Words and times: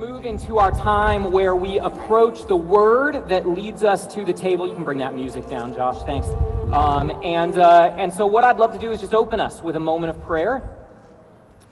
move 0.00 0.24
into 0.24 0.56
our 0.56 0.70
time 0.70 1.30
where 1.30 1.54
we 1.54 1.78
approach 1.78 2.46
the 2.46 2.56
word 2.56 3.28
that 3.28 3.46
leads 3.46 3.84
us 3.84 4.06
to 4.06 4.24
the 4.24 4.32
table. 4.32 4.66
You 4.66 4.74
can 4.74 4.82
bring 4.82 4.96
that 4.96 5.14
music 5.14 5.46
down, 5.50 5.74
Josh. 5.74 6.02
Thanks. 6.06 6.26
Um, 6.72 7.10
and 7.22 7.58
uh, 7.58 7.94
and 7.98 8.10
so 8.10 8.24
what 8.26 8.42
I'd 8.42 8.56
love 8.56 8.72
to 8.72 8.78
do 8.78 8.92
is 8.92 9.00
just 9.02 9.12
open 9.12 9.40
us 9.40 9.60
with 9.60 9.76
a 9.76 9.80
moment 9.80 10.16
of 10.16 10.22
prayer. 10.22 10.74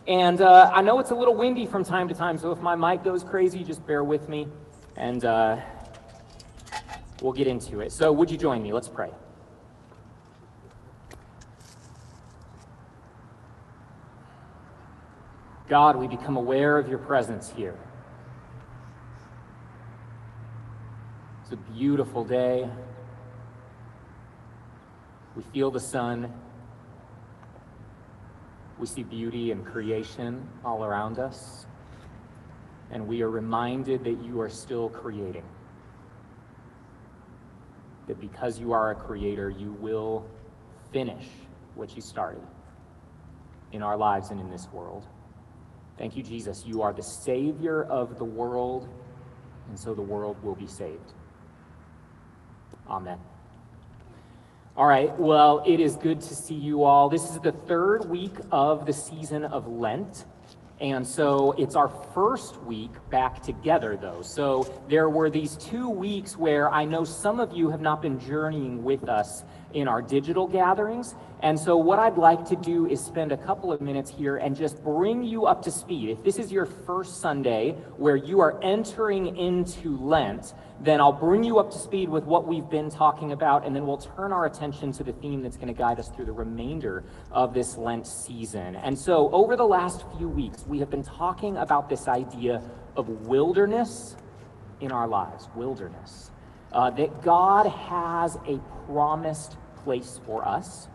And 0.07 0.43
uh, 0.43 0.71
I 0.75 0.83
know 0.83 0.99
it's 0.99 1.11
a 1.11 1.15
little 1.15 1.35
windy 1.35 1.65
from 1.65 1.85
time 1.85 2.07
to 2.09 2.15
time, 2.15 2.37
so 2.37 2.53
if 2.53 2.61
my 2.61 2.77
mic 2.77 3.03
goes 3.03 3.25
crazy, 3.25 3.65
just 3.65 3.87
bear 3.87 4.05
with 4.05 4.29
me, 4.29 4.47
and 4.95 5.25
uh, 5.25 5.57
we'll 7.23 7.33
get 7.33 7.47
into 7.47 7.81
it. 7.81 7.93
So 7.93 8.13
would 8.13 8.31
you 8.31 8.37
join 8.37 8.63
me? 8.63 8.75
Let's 8.75 8.89
pray. 8.89 9.11
God, 15.71 15.97
we 15.97 16.07
become 16.07 16.37
aware 16.37 16.77
of 16.77 16.91
your 16.91 16.99
presence 16.99 17.51
here. 17.57 17.79
It's 21.51 21.55
a 21.55 21.68
beautiful 21.79 22.25
day. 22.25 22.69
We 25.37 25.45
feel 25.53 25.71
the 25.71 25.79
sun. 25.79 26.33
We 28.81 28.87
see 28.89 29.05
beauty 29.05 29.53
and 29.53 29.65
creation 29.65 30.49
all 30.65 30.85
around 30.85 31.21
us. 31.21 31.67
And 32.91 33.07
we 33.07 33.23
are 33.23 33.31
reminded 33.31 34.03
that 34.03 34.21
you 34.25 34.41
are 34.41 34.49
still 34.49 34.89
creating. 34.89 35.45
That 38.09 38.21
because 38.21 38.59
you 38.59 38.73
are 38.73 38.91
a 38.91 38.95
creator, 38.97 39.49
you 39.49 39.73
will 39.75 40.27
finish 40.91 41.29
what 41.77 41.95
you 41.95 42.03
started 42.03 42.43
in 43.71 43.85
our 43.85 43.97
lives 43.97 44.31
and 44.31 44.41
in 44.41 44.51
this 44.51 44.67
world. 44.73 45.07
Thank 45.97 46.17
you, 46.17 46.25
Jesus. 46.25 46.65
You 46.67 46.83
are 46.83 46.93
the 46.93 47.05
Savior 47.05 47.85
of 47.85 48.19
the 48.19 48.25
world, 48.25 48.89
and 49.69 49.79
so 49.79 49.95
the 49.95 50.03
world 50.03 50.43
will 50.43 50.57
be 50.57 50.67
saved. 50.67 51.13
Amen. 52.89 53.19
All 54.77 54.87
right, 54.87 55.17
well, 55.19 55.63
it 55.67 55.81
is 55.81 55.97
good 55.97 56.21
to 56.21 56.35
see 56.35 56.55
you 56.55 56.85
all. 56.85 57.09
This 57.09 57.25
is 57.31 57.41
the 57.41 57.53
third 57.53 58.09
week 58.09 58.35
of 58.53 58.87
the 58.87 58.93
season 58.93 59.45
of 59.45 59.67
Lent. 59.67 60.25
And 60.81 61.05
so 61.05 61.53
it's 61.59 61.75
our 61.75 61.89
first 62.15 62.63
week 62.63 62.93
back 63.11 63.43
together, 63.43 63.99
though. 64.01 64.23
So 64.23 64.73
there 64.89 65.11
were 65.11 65.29
these 65.29 65.57
two 65.57 65.89
weeks 65.91 66.37
where 66.37 66.71
I 66.71 66.85
know 66.85 67.03
some 67.03 67.41
of 67.41 67.53
you 67.53 67.69
have 67.71 67.81
not 67.81 68.01
been 68.01 68.21
journeying 68.21 68.85
with 68.85 69.09
us 69.09 69.43
in 69.75 69.89
our 69.89 70.01
digital 70.01 70.47
gatherings. 70.47 71.17
And 71.43 71.59
so, 71.59 71.77
what 71.77 71.99
I'd 71.99 72.17
like 72.17 72.45
to 72.47 72.57
do 72.57 72.87
is 72.87 73.05
spend 73.05 73.33
a 73.33 73.37
couple 73.37 73.73
of 73.73 73.81
minutes 73.81 74.11
here 74.11 74.37
and 74.37 74.57
just 74.57 74.83
bring 74.83 75.23
you 75.23 75.47
up 75.47 75.63
to 75.63 75.71
speed. 75.71 76.11
If 76.11 76.25
this 76.25 76.39
is 76.39 76.51
your 76.51 76.67
first 76.67 77.21
Sunday 77.21 77.73
where 77.97 78.17
you 78.17 78.41
are 78.41 78.61
entering 78.63 79.37
into 79.37 79.97
Lent, 79.99 80.55
then 80.81 81.01
I'll 81.01 81.13
bring 81.13 81.43
you 81.43 81.59
up 81.59 81.71
to 81.73 81.79
speed 81.79 82.09
with 82.09 82.25
what 82.25 82.47
we've 82.47 82.69
been 82.69 82.89
talking 82.89 83.33
about, 83.33 83.67
and 83.67 83.75
then 83.75 83.87
we'll 83.87 83.99
turn 83.99 84.33
our 84.33 84.47
attention 84.47 84.93
to 84.93 85.05
the 85.05 85.13
theme 85.13 85.43
that's 85.43 85.57
going 85.57 85.69
to 85.69 85.75
guide 85.75 85.99
us 85.99 86.09
through 86.09 86.27
the 86.27 86.33
remainder 86.33 87.05
of 87.33 87.53
this 87.53 87.77
Lent 87.77 88.07
season. 88.07 88.77
And 88.77 88.97
so, 88.97 89.31
over 89.31 89.57
the 89.57 89.67
last 89.67 90.05
few 90.17 90.29
weeks, 90.29 90.65
we 90.67 90.79
have 90.79 90.91
been 90.91 91.03
talking 91.03 91.57
about 91.57 91.89
this 91.89 92.07
idea 92.07 92.63
of 92.97 93.09
wilderness 93.27 94.17
in 94.81 94.93
our 94.93 95.09
lives. 95.09 95.49
Wilderness. 95.55 96.31
Uh, 96.73 96.91
that 96.91 97.23
God 97.23 97.67
has 97.67 98.37
a 98.47 98.61
promised 98.87 99.57
place 99.83 100.21
for 100.27 100.47
us 100.47 100.89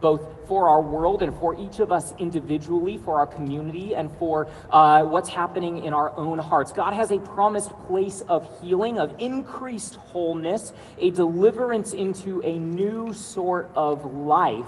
both 0.00 0.22
for 0.46 0.68
our 0.68 0.80
world 0.80 1.22
and 1.22 1.34
for 1.38 1.58
each 1.58 1.80
of 1.80 1.90
us 1.90 2.14
individually, 2.18 2.98
for 2.98 3.18
our 3.18 3.26
community, 3.26 3.94
and 3.94 4.10
for 4.18 4.48
uh, 4.70 5.02
what's 5.02 5.28
happening 5.28 5.84
in 5.84 5.92
our 5.92 6.16
own 6.16 6.38
hearts. 6.38 6.72
God 6.72 6.92
has 6.92 7.10
a 7.10 7.18
promised 7.18 7.70
place 7.86 8.20
of 8.28 8.48
healing, 8.60 8.98
of 8.98 9.14
increased 9.18 9.96
wholeness, 9.96 10.72
a 10.98 11.10
deliverance 11.10 11.92
into 11.92 12.40
a 12.42 12.58
new 12.58 13.12
sort 13.12 13.70
of 13.74 14.04
life 14.14 14.66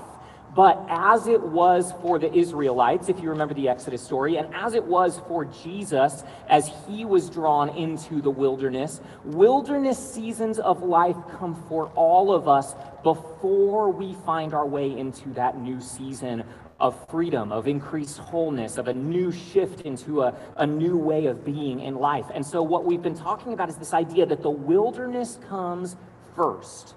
but 0.54 0.84
as 0.88 1.26
it 1.26 1.40
was 1.40 1.92
for 2.02 2.18
the 2.18 2.32
Israelites, 2.32 3.08
if 3.08 3.20
you 3.20 3.30
remember 3.30 3.54
the 3.54 3.68
Exodus 3.68 4.02
story, 4.02 4.36
and 4.36 4.52
as 4.54 4.74
it 4.74 4.84
was 4.84 5.20
for 5.28 5.44
Jesus 5.44 6.24
as 6.48 6.70
he 6.86 7.04
was 7.04 7.30
drawn 7.30 7.68
into 7.70 8.20
the 8.20 8.30
wilderness, 8.30 9.00
wilderness 9.24 9.98
seasons 9.98 10.58
of 10.58 10.82
life 10.82 11.16
come 11.38 11.54
for 11.68 11.86
all 11.94 12.32
of 12.32 12.48
us 12.48 12.74
before 13.02 13.90
we 13.90 14.14
find 14.26 14.54
our 14.54 14.66
way 14.66 14.98
into 14.98 15.28
that 15.34 15.58
new 15.58 15.80
season 15.80 16.42
of 16.80 17.08
freedom, 17.08 17.50
of 17.52 17.66
increased 17.66 18.18
wholeness, 18.18 18.78
of 18.78 18.88
a 18.88 18.94
new 18.94 19.32
shift 19.32 19.80
into 19.82 20.22
a, 20.22 20.34
a 20.56 20.66
new 20.66 20.96
way 20.96 21.26
of 21.26 21.44
being 21.44 21.80
in 21.80 21.96
life. 21.96 22.26
And 22.32 22.46
so, 22.46 22.62
what 22.62 22.84
we've 22.84 23.02
been 23.02 23.16
talking 23.16 23.52
about 23.52 23.68
is 23.68 23.76
this 23.76 23.92
idea 23.92 24.26
that 24.26 24.42
the 24.42 24.50
wilderness 24.50 25.38
comes 25.48 25.96
first 26.36 26.94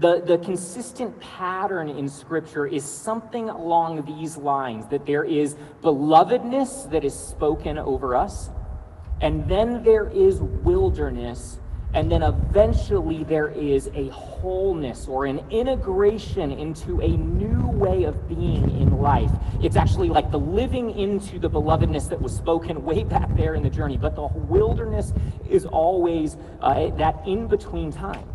the, 0.00 0.20
the 0.20 0.38
consistent 0.38 1.18
pattern 1.20 1.88
in 1.88 2.08
Scripture 2.08 2.66
is 2.66 2.84
something 2.84 3.50
along 3.50 4.04
these 4.04 4.36
lines 4.36 4.86
that 4.88 5.06
there 5.06 5.24
is 5.24 5.56
belovedness 5.82 6.90
that 6.90 7.04
is 7.04 7.14
spoken 7.14 7.78
over 7.78 8.16
us, 8.16 8.50
and 9.20 9.48
then 9.48 9.84
there 9.84 10.08
is 10.08 10.40
wilderness, 10.40 11.60
and 11.94 12.10
then 12.10 12.22
eventually 12.22 13.22
there 13.24 13.48
is 13.48 13.90
a 13.94 14.08
wholeness 14.08 15.06
or 15.06 15.26
an 15.26 15.40
integration 15.50 16.50
into 16.50 17.00
a 17.02 17.08
new 17.08 17.68
way 17.68 18.04
of 18.04 18.26
being 18.28 18.80
in 18.80 18.98
life. 18.98 19.30
It's 19.62 19.76
actually 19.76 20.08
like 20.08 20.30
the 20.30 20.38
living 20.38 20.98
into 20.98 21.38
the 21.38 21.50
belovedness 21.50 22.08
that 22.08 22.20
was 22.20 22.34
spoken 22.34 22.82
way 22.82 23.04
back 23.04 23.28
there 23.36 23.54
in 23.54 23.62
the 23.62 23.70
journey, 23.70 23.98
but 23.98 24.16
the 24.16 24.26
wilderness 24.26 25.12
is 25.48 25.66
always 25.66 26.38
uh, 26.62 26.88
that 26.96 27.22
in 27.26 27.46
between 27.46 27.92
time. 27.92 28.26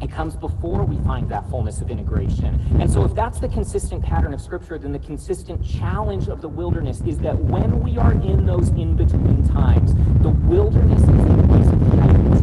It 0.00 0.12
comes 0.12 0.36
before 0.36 0.84
we 0.84 0.96
find 1.04 1.28
that 1.30 1.48
fullness 1.50 1.80
of 1.80 1.90
integration. 1.90 2.60
And 2.80 2.90
so, 2.90 3.04
if 3.04 3.14
that's 3.14 3.40
the 3.40 3.48
consistent 3.48 4.04
pattern 4.04 4.32
of 4.32 4.40
Scripture, 4.40 4.78
then 4.78 4.92
the 4.92 4.98
consistent 5.00 5.64
challenge 5.64 6.28
of 6.28 6.40
the 6.40 6.48
wilderness 6.48 7.02
is 7.04 7.18
that 7.18 7.36
when 7.36 7.80
we 7.80 7.98
are 7.98 8.12
in 8.12 8.46
those 8.46 8.68
in 8.70 8.94
between 8.94 9.46
times, 9.48 9.94
the 10.22 10.28
wilderness 10.28 11.02
is 11.02 11.08
a 11.08 11.46
place 11.48 11.66
of 11.66 11.96
guidance 11.96 12.40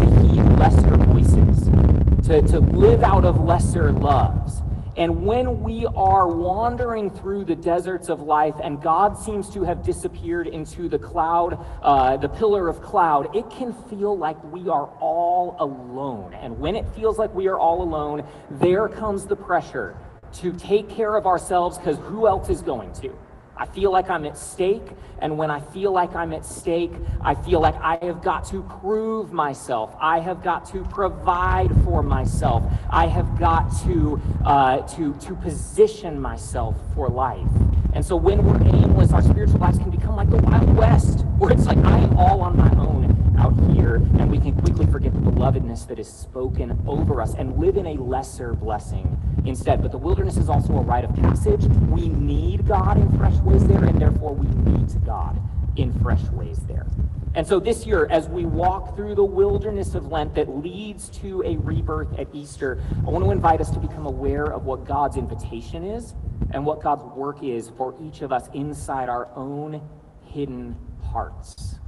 to 0.00 0.26
heed 0.26 0.42
lesser 0.58 0.96
voices, 0.96 2.26
to, 2.26 2.42
to 2.42 2.60
live 2.60 3.02
out 3.02 3.24
of 3.24 3.40
lesser 3.40 3.90
loves. 3.92 4.60
And 4.96 5.24
when 5.24 5.62
we 5.62 5.86
are 5.86 6.26
wandering 6.28 7.10
through 7.10 7.44
the 7.44 7.54
deserts 7.54 8.08
of 8.08 8.22
life 8.22 8.54
and 8.62 8.82
God 8.82 9.16
seems 9.16 9.48
to 9.50 9.62
have 9.62 9.84
disappeared 9.84 10.48
into 10.48 10.88
the 10.88 10.98
cloud, 10.98 11.64
uh, 11.82 12.16
the 12.16 12.28
pillar 12.28 12.68
of 12.68 12.82
cloud, 12.82 13.34
it 13.34 13.48
can 13.50 13.72
feel 13.88 14.16
like 14.16 14.42
we 14.44 14.68
are 14.68 14.86
all 15.00 15.56
alone. 15.60 16.34
And 16.34 16.58
when 16.58 16.74
it 16.74 16.84
feels 16.94 17.18
like 17.18 17.32
we 17.34 17.46
are 17.46 17.58
all 17.58 17.82
alone, 17.82 18.24
there 18.50 18.88
comes 18.88 19.26
the 19.26 19.36
pressure 19.36 19.96
to 20.34 20.52
take 20.52 20.88
care 20.88 21.16
of 21.16 21.26
ourselves 21.26 21.78
because 21.78 21.98
who 21.98 22.26
else 22.26 22.48
is 22.48 22.62
going 22.62 22.92
to? 22.94 23.16
I 23.60 23.66
feel 23.66 23.92
like 23.92 24.08
I'm 24.08 24.24
at 24.24 24.38
stake. 24.38 24.86
And 25.18 25.36
when 25.36 25.50
I 25.50 25.60
feel 25.60 25.92
like 25.92 26.14
I'm 26.16 26.32
at 26.32 26.46
stake, 26.46 26.92
I 27.20 27.34
feel 27.34 27.60
like 27.60 27.74
I 27.74 27.98
have 28.06 28.22
got 28.22 28.46
to 28.46 28.62
prove 28.80 29.34
myself. 29.34 29.94
I 30.00 30.18
have 30.18 30.42
got 30.42 30.64
to 30.70 30.82
provide 30.84 31.70
for 31.84 32.02
myself. 32.02 32.62
I 32.88 33.06
have 33.06 33.38
got 33.38 33.70
to, 33.82 34.18
uh, 34.46 34.78
to, 34.96 35.12
to 35.12 35.34
position 35.34 36.18
myself 36.18 36.74
for 36.94 37.10
life. 37.10 37.46
And 37.92 38.02
so 38.02 38.16
when 38.16 38.42
we're 38.46 38.62
aimless, 38.62 39.12
our 39.12 39.20
spiritual 39.20 39.60
lives 39.60 39.76
can 39.76 39.90
become 39.90 40.16
like 40.16 40.30
the 40.30 40.38
Wild 40.38 40.74
West, 40.74 41.26
where 41.36 41.52
it's 41.52 41.66
like 41.66 41.78
I 41.78 41.98
am 41.98 42.16
all 42.16 42.40
on 42.40 42.56
my 42.56 42.70
own 42.82 43.09
out 43.40 43.58
here, 43.72 43.96
and 43.96 44.30
we 44.30 44.38
can 44.38 44.52
quickly 44.60 44.86
forget 44.86 45.14
the 45.14 45.18
belovedness 45.20 45.86
that 45.88 45.98
is 45.98 46.08
spoken 46.08 46.78
over 46.86 47.22
us 47.22 47.34
and 47.34 47.56
live 47.58 47.76
in 47.78 47.86
a 47.86 47.94
lesser 47.94 48.52
blessing 48.52 49.18
instead. 49.46 49.80
But 49.80 49.92
the 49.92 49.98
wilderness 49.98 50.36
is 50.36 50.50
also 50.50 50.74
a 50.76 50.82
rite 50.82 51.04
of 51.04 51.14
passage. 51.16 51.64
We 51.88 52.08
need 52.08 52.68
God 52.68 52.98
in 52.98 53.10
fresh 53.18 53.36
ways 53.38 53.66
there, 53.66 53.84
and 53.84 53.98
therefore 53.98 54.34
we 54.34 54.46
meet 54.70 55.04
God 55.04 55.40
in 55.76 55.98
fresh 56.00 56.22
ways 56.30 56.58
there. 56.68 56.86
And 57.34 57.46
so 57.46 57.60
this 57.60 57.86
year, 57.86 58.06
as 58.10 58.28
we 58.28 58.44
walk 58.44 58.96
through 58.96 59.14
the 59.14 59.24
wilderness 59.24 59.94
of 59.94 60.10
Lent 60.10 60.34
that 60.34 60.48
leads 60.48 61.08
to 61.20 61.42
a 61.46 61.56
rebirth 61.56 62.18
at 62.18 62.26
Easter, 62.34 62.82
I 63.06 63.10
want 63.10 63.24
to 63.24 63.30
invite 63.30 63.60
us 63.60 63.70
to 63.70 63.78
become 63.78 64.04
aware 64.04 64.46
of 64.46 64.66
what 64.66 64.84
God's 64.84 65.16
invitation 65.16 65.84
is 65.84 66.14
and 66.52 66.66
what 66.66 66.82
God's 66.82 67.04
work 67.16 67.42
is 67.42 67.70
for 67.76 67.94
each 68.02 68.22
of 68.22 68.32
us 68.32 68.48
inside 68.52 69.08
our 69.08 69.28
own 69.36 69.80
hidden 70.26 70.76
hearts. 71.02 71.79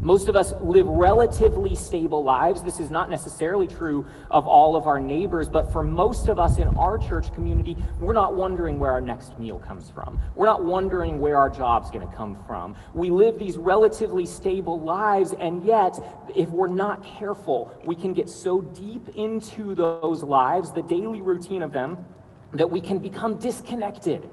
Most 0.00 0.28
of 0.28 0.36
us 0.36 0.52
live 0.60 0.86
relatively 0.86 1.74
stable 1.74 2.22
lives. 2.22 2.62
This 2.62 2.80
is 2.80 2.90
not 2.90 3.10
necessarily 3.10 3.66
true 3.66 4.06
of 4.30 4.46
all 4.46 4.76
of 4.76 4.86
our 4.86 5.00
neighbors, 5.00 5.48
but 5.48 5.72
for 5.72 5.82
most 5.82 6.28
of 6.28 6.38
us 6.38 6.58
in 6.58 6.68
our 6.76 6.98
church 6.98 7.32
community, 7.34 7.76
we're 7.98 8.12
not 8.12 8.34
wondering 8.34 8.78
where 8.78 8.92
our 8.92 9.00
next 9.00 9.38
meal 9.38 9.58
comes 9.58 9.90
from. 9.90 10.20
We're 10.34 10.46
not 10.46 10.64
wondering 10.64 11.18
where 11.18 11.36
our 11.36 11.50
job's 11.50 11.90
going 11.90 12.06
to 12.06 12.14
come 12.14 12.36
from. 12.46 12.76
We 12.94 13.10
live 13.10 13.38
these 13.38 13.56
relatively 13.56 14.26
stable 14.26 14.78
lives, 14.78 15.34
and 15.40 15.64
yet, 15.64 15.98
if 16.34 16.50
we're 16.50 16.68
not 16.68 17.04
careful, 17.04 17.72
we 17.84 17.94
can 17.94 18.12
get 18.12 18.28
so 18.28 18.60
deep 18.60 19.08
into 19.16 19.74
those 19.74 20.22
lives, 20.22 20.72
the 20.72 20.82
daily 20.82 21.20
routine 21.20 21.62
of 21.62 21.72
them, 21.72 22.04
that 22.52 22.70
we 22.70 22.80
can 22.80 22.98
become 22.98 23.38
disconnected 23.38 24.28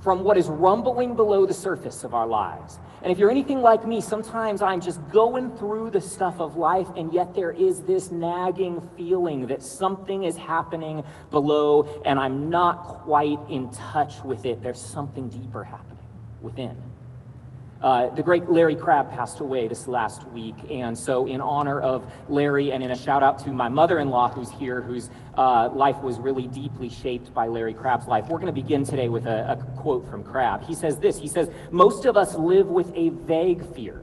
from 0.00 0.22
what 0.22 0.36
is 0.36 0.46
rumbling 0.46 1.16
below 1.16 1.46
the 1.46 1.54
surface 1.54 2.04
of 2.04 2.14
our 2.14 2.26
lives. 2.26 2.78
And 3.06 3.12
if 3.12 3.20
you're 3.20 3.30
anything 3.30 3.62
like 3.62 3.86
me, 3.86 4.00
sometimes 4.00 4.62
I'm 4.62 4.80
just 4.80 4.98
going 5.10 5.56
through 5.58 5.90
the 5.90 6.00
stuff 6.00 6.40
of 6.40 6.56
life, 6.56 6.88
and 6.96 7.12
yet 7.12 7.36
there 7.36 7.52
is 7.52 7.82
this 7.82 8.10
nagging 8.10 8.82
feeling 8.96 9.46
that 9.46 9.62
something 9.62 10.24
is 10.24 10.36
happening 10.36 11.04
below, 11.30 12.02
and 12.04 12.18
I'm 12.18 12.50
not 12.50 12.82
quite 13.04 13.38
in 13.48 13.70
touch 13.70 14.24
with 14.24 14.44
it. 14.44 14.60
There's 14.60 14.80
something 14.80 15.28
deeper 15.28 15.62
happening 15.62 16.02
within. 16.42 16.76
Uh, 17.82 18.08
the 18.14 18.22
great 18.22 18.48
Larry 18.48 18.74
Crabb 18.74 19.10
passed 19.10 19.40
away 19.40 19.68
this 19.68 19.86
last 19.86 20.26
week, 20.28 20.54
and 20.70 20.96
so 20.96 21.26
in 21.26 21.42
honor 21.42 21.78
of 21.78 22.10
Larry, 22.28 22.72
and 22.72 22.82
in 22.82 22.90
a 22.90 22.96
shout 22.96 23.22
out 23.22 23.38
to 23.40 23.50
my 23.50 23.68
mother-in-law 23.68 24.30
who's 24.30 24.50
here, 24.50 24.80
whose 24.80 25.10
uh, 25.36 25.68
life 25.72 25.98
was 25.98 26.18
really 26.18 26.46
deeply 26.46 26.88
shaped 26.88 27.34
by 27.34 27.46
Larry 27.46 27.74
Crabb's 27.74 28.06
life, 28.06 28.28
we're 28.28 28.38
going 28.38 28.54
to 28.54 28.60
begin 28.60 28.82
today 28.82 29.10
with 29.10 29.26
a, 29.26 29.52
a 29.52 29.56
quote 29.78 30.08
from 30.10 30.24
Crabb. 30.24 30.64
He 30.64 30.74
says 30.74 30.98
this. 30.98 31.18
He 31.18 31.28
says, 31.28 31.50
"Most 31.70 32.06
of 32.06 32.16
us 32.16 32.34
live 32.34 32.68
with 32.68 32.90
a 32.94 33.10
vague 33.10 33.62
fear. 33.74 34.02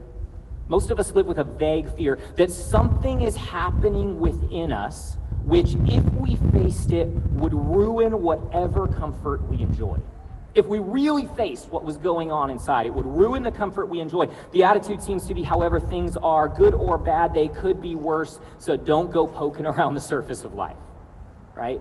Most 0.68 0.92
of 0.92 1.00
us 1.00 1.12
live 1.12 1.26
with 1.26 1.38
a 1.38 1.44
vague 1.44 1.92
fear 1.96 2.18
that 2.36 2.52
something 2.52 3.22
is 3.22 3.36
happening 3.36 4.20
within 4.20 4.72
us, 4.72 5.16
which, 5.44 5.74
if 5.86 6.04
we 6.14 6.36
faced 6.52 6.92
it, 6.92 7.08
would 7.32 7.52
ruin 7.52 8.22
whatever 8.22 8.86
comfort 8.86 9.42
we 9.50 9.60
enjoy." 9.60 9.98
If 10.54 10.66
we 10.66 10.78
really 10.78 11.26
faced 11.36 11.68
what 11.70 11.84
was 11.84 11.96
going 11.96 12.30
on 12.30 12.48
inside, 12.48 12.86
it 12.86 12.94
would 12.94 13.06
ruin 13.06 13.42
the 13.42 13.50
comfort 13.50 13.86
we 13.86 14.00
enjoy. 14.00 14.28
The 14.52 14.62
attitude 14.62 15.02
seems 15.02 15.26
to 15.26 15.34
be, 15.34 15.42
however 15.42 15.80
things 15.80 16.16
are, 16.16 16.48
good 16.48 16.74
or 16.74 16.96
bad, 16.96 17.34
they 17.34 17.48
could 17.48 17.82
be 17.82 17.96
worse, 17.96 18.38
so 18.58 18.76
don't 18.76 19.10
go 19.10 19.26
poking 19.26 19.66
around 19.72 19.94
the 19.94 20.00
surface 20.00 20.44
of 20.44 20.54
life, 20.54 20.76
right? 21.56 21.80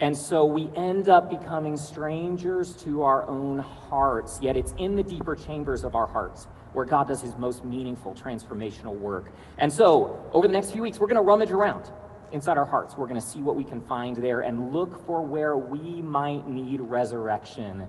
And 0.00 0.16
so 0.16 0.44
we 0.44 0.70
end 0.76 1.08
up 1.08 1.30
becoming 1.30 1.76
strangers 1.76 2.74
to 2.84 3.02
our 3.02 3.28
own 3.28 3.58
hearts, 3.58 4.38
yet 4.40 4.56
it's 4.56 4.74
in 4.78 4.94
the 4.96 5.02
deeper 5.02 5.34
chambers 5.34 5.84
of 5.84 5.94
our 5.94 6.06
hearts 6.06 6.46
where 6.72 6.84
God 6.84 7.08
does 7.08 7.20
his 7.20 7.36
most 7.36 7.64
meaningful 7.64 8.14
transformational 8.14 8.98
work. 8.98 9.30
And 9.58 9.70
so, 9.70 10.24
over 10.32 10.46
the 10.46 10.52
next 10.52 10.70
few 10.70 10.82
weeks, 10.82 10.98
we're 10.98 11.06
going 11.06 11.16
to 11.16 11.22
rummage 11.22 11.50
around 11.50 11.90
inside 12.32 12.56
our 12.56 12.64
hearts. 12.64 12.96
We're 12.96 13.06
going 13.06 13.20
to 13.20 13.26
see 13.26 13.40
what 13.40 13.56
we 13.56 13.64
can 13.64 13.80
find 13.82 14.16
there 14.16 14.40
and 14.40 14.72
look 14.72 15.04
for 15.06 15.22
where 15.22 15.56
we 15.56 16.00
might 16.00 16.48
need 16.48 16.80
resurrection 16.80 17.86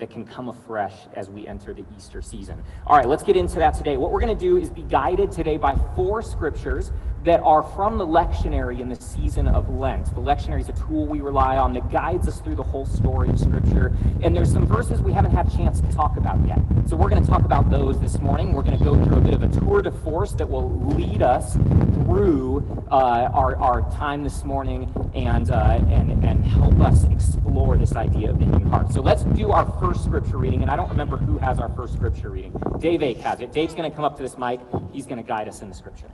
that 0.00 0.10
can 0.10 0.26
come 0.26 0.48
afresh 0.48 0.94
as 1.14 1.30
we 1.30 1.46
enter 1.46 1.72
the 1.72 1.84
Easter 1.96 2.20
season. 2.20 2.62
All 2.86 2.96
right, 2.96 3.08
let's 3.08 3.22
get 3.22 3.36
into 3.36 3.56
that 3.56 3.74
today. 3.74 3.96
What 3.96 4.10
we're 4.10 4.20
going 4.20 4.36
to 4.36 4.44
do 4.44 4.56
is 4.56 4.70
be 4.70 4.82
guided 4.82 5.30
today 5.30 5.56
by 5.56 5.76
four 5.94 6.22
scriptures 6.22 6.90
that 7.24 7.40
are 7.40 7.62
from 7.62 7.98
the 7.98 8.06
lectionary 8.06 8.80
in 8.80 8.88
the 8.88 8.96
season 8.96 9.46
of 9.46 9.68
Lent. 9.68 10.06
The 10.14 10.20
lectionary 10.20 10.60
is 10.60 10.68
a 10.68 10.72
tool 10.72 11.06
we 11.06 11.20
rely 11.20 11.56
on 11.56 11.74
that 11.74 11.90
guides 11.90 12.26
us 12.26 12.40
through 12.40 12.56
the 12.56 12.62
whole 12.62 12.86
story 12.86 13.28
of 13.28 13.38
Scripture. 13.38 13.94
And 14.22 14.34
there's 14.34 14.50
some 14.50 14.66
verses 14.66 15.00
we 15.00 15.12
haven't 15.12 15.32
had 15.32 15.46
a 15.46 15.56
chance 15.56 15.80
to 15.80 15.92
talk 15.92 16.16
about 16.16 16.46
yet. 16.46 16.58
So 16.86 16.96
we're 16.96 17.10
going 17.10 17.22
to 17.22 17.28
talk 17.28 17.44
about 17.44 17.70
those 17.70 18.00
this 18.00 18.18
morning. 18.18 18.52
We're 18.52 18.62
going 18.62 18.78
to 18.78 18.84
go 18.84 19.02
through 19.04 19.18
a 19.18 19.20
bit 19.20 19.34
of 19.34 19.42
a 19.42 19.48
tour 19.48 19.82
de 19.82 19.90
force 19.90 20.32
that 20.32 20.48
will 20.48 20.70
lead 20.94 21.22
us 21.22 21.54
through 21.54 22.86
uh, 22.90 23.30
our, 23.34 23.56
our 23.56 23.82
time 23.92 24.24
this 24.24 24.44
morning 24.44 24.90
and, 25.14 25.50
uh, 25.50 25.78
and, 25.88 26.24
and 26.24 26.44
help 26.44 26.80
us 26.80 27.04
explore 27.04 27.76
this 27.76 27.94
idea 27.96 28.30
of 28.30 28.38
the 28.38 28.46
human 28.46 28.66
heart. 28.70 28.92
So 28.92 29.02
let's 29.02 29.24
do 29.24 29.50
our 29.50 29.70
first 29.78 30.04
scripture 30.04 30.38
reading. 30.38 30.62
And 30.62 30.70
I 30.70 30.76
don't 30.76 30.88
remember 30.88 31.18
who 31.18 31.36
has 31.38 31.58
our 31.60 31.68
first 31.70 31.92
scripture 31.94 32.30
reading. 32.30 32.52
Dave 32.78 33.02
Ake 33.02 33.18
has 33.18 33.40
it. 33.40 33.52
Dave's 33.52 33.74
going 33.74 33.88
to 33.88 33.94
come 33.94 34.04
up 34.04 34.16
to 34.16 34.22
this 34.22 34.38
mic. 34.38 34.60
He's 34.92 35.04
going 35.04 35.18
to 35.18 35.26
guide 35.26 35.48
us 35.48 35.60
in 35.60 35.68
the 35.68 35.74
scripture. 35.74 36.10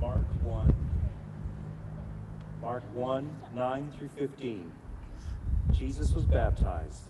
Mark 0.00 0.20
1. 0.42 0.74
Mark 2.74 2.94
1, 2.96 3.36
9 3.54 3.92
through 3.96 4.08
15. 4.16 4.72
Jesus 5.70 6.10
was 6.10 6.24
baptized. 6.24 7.04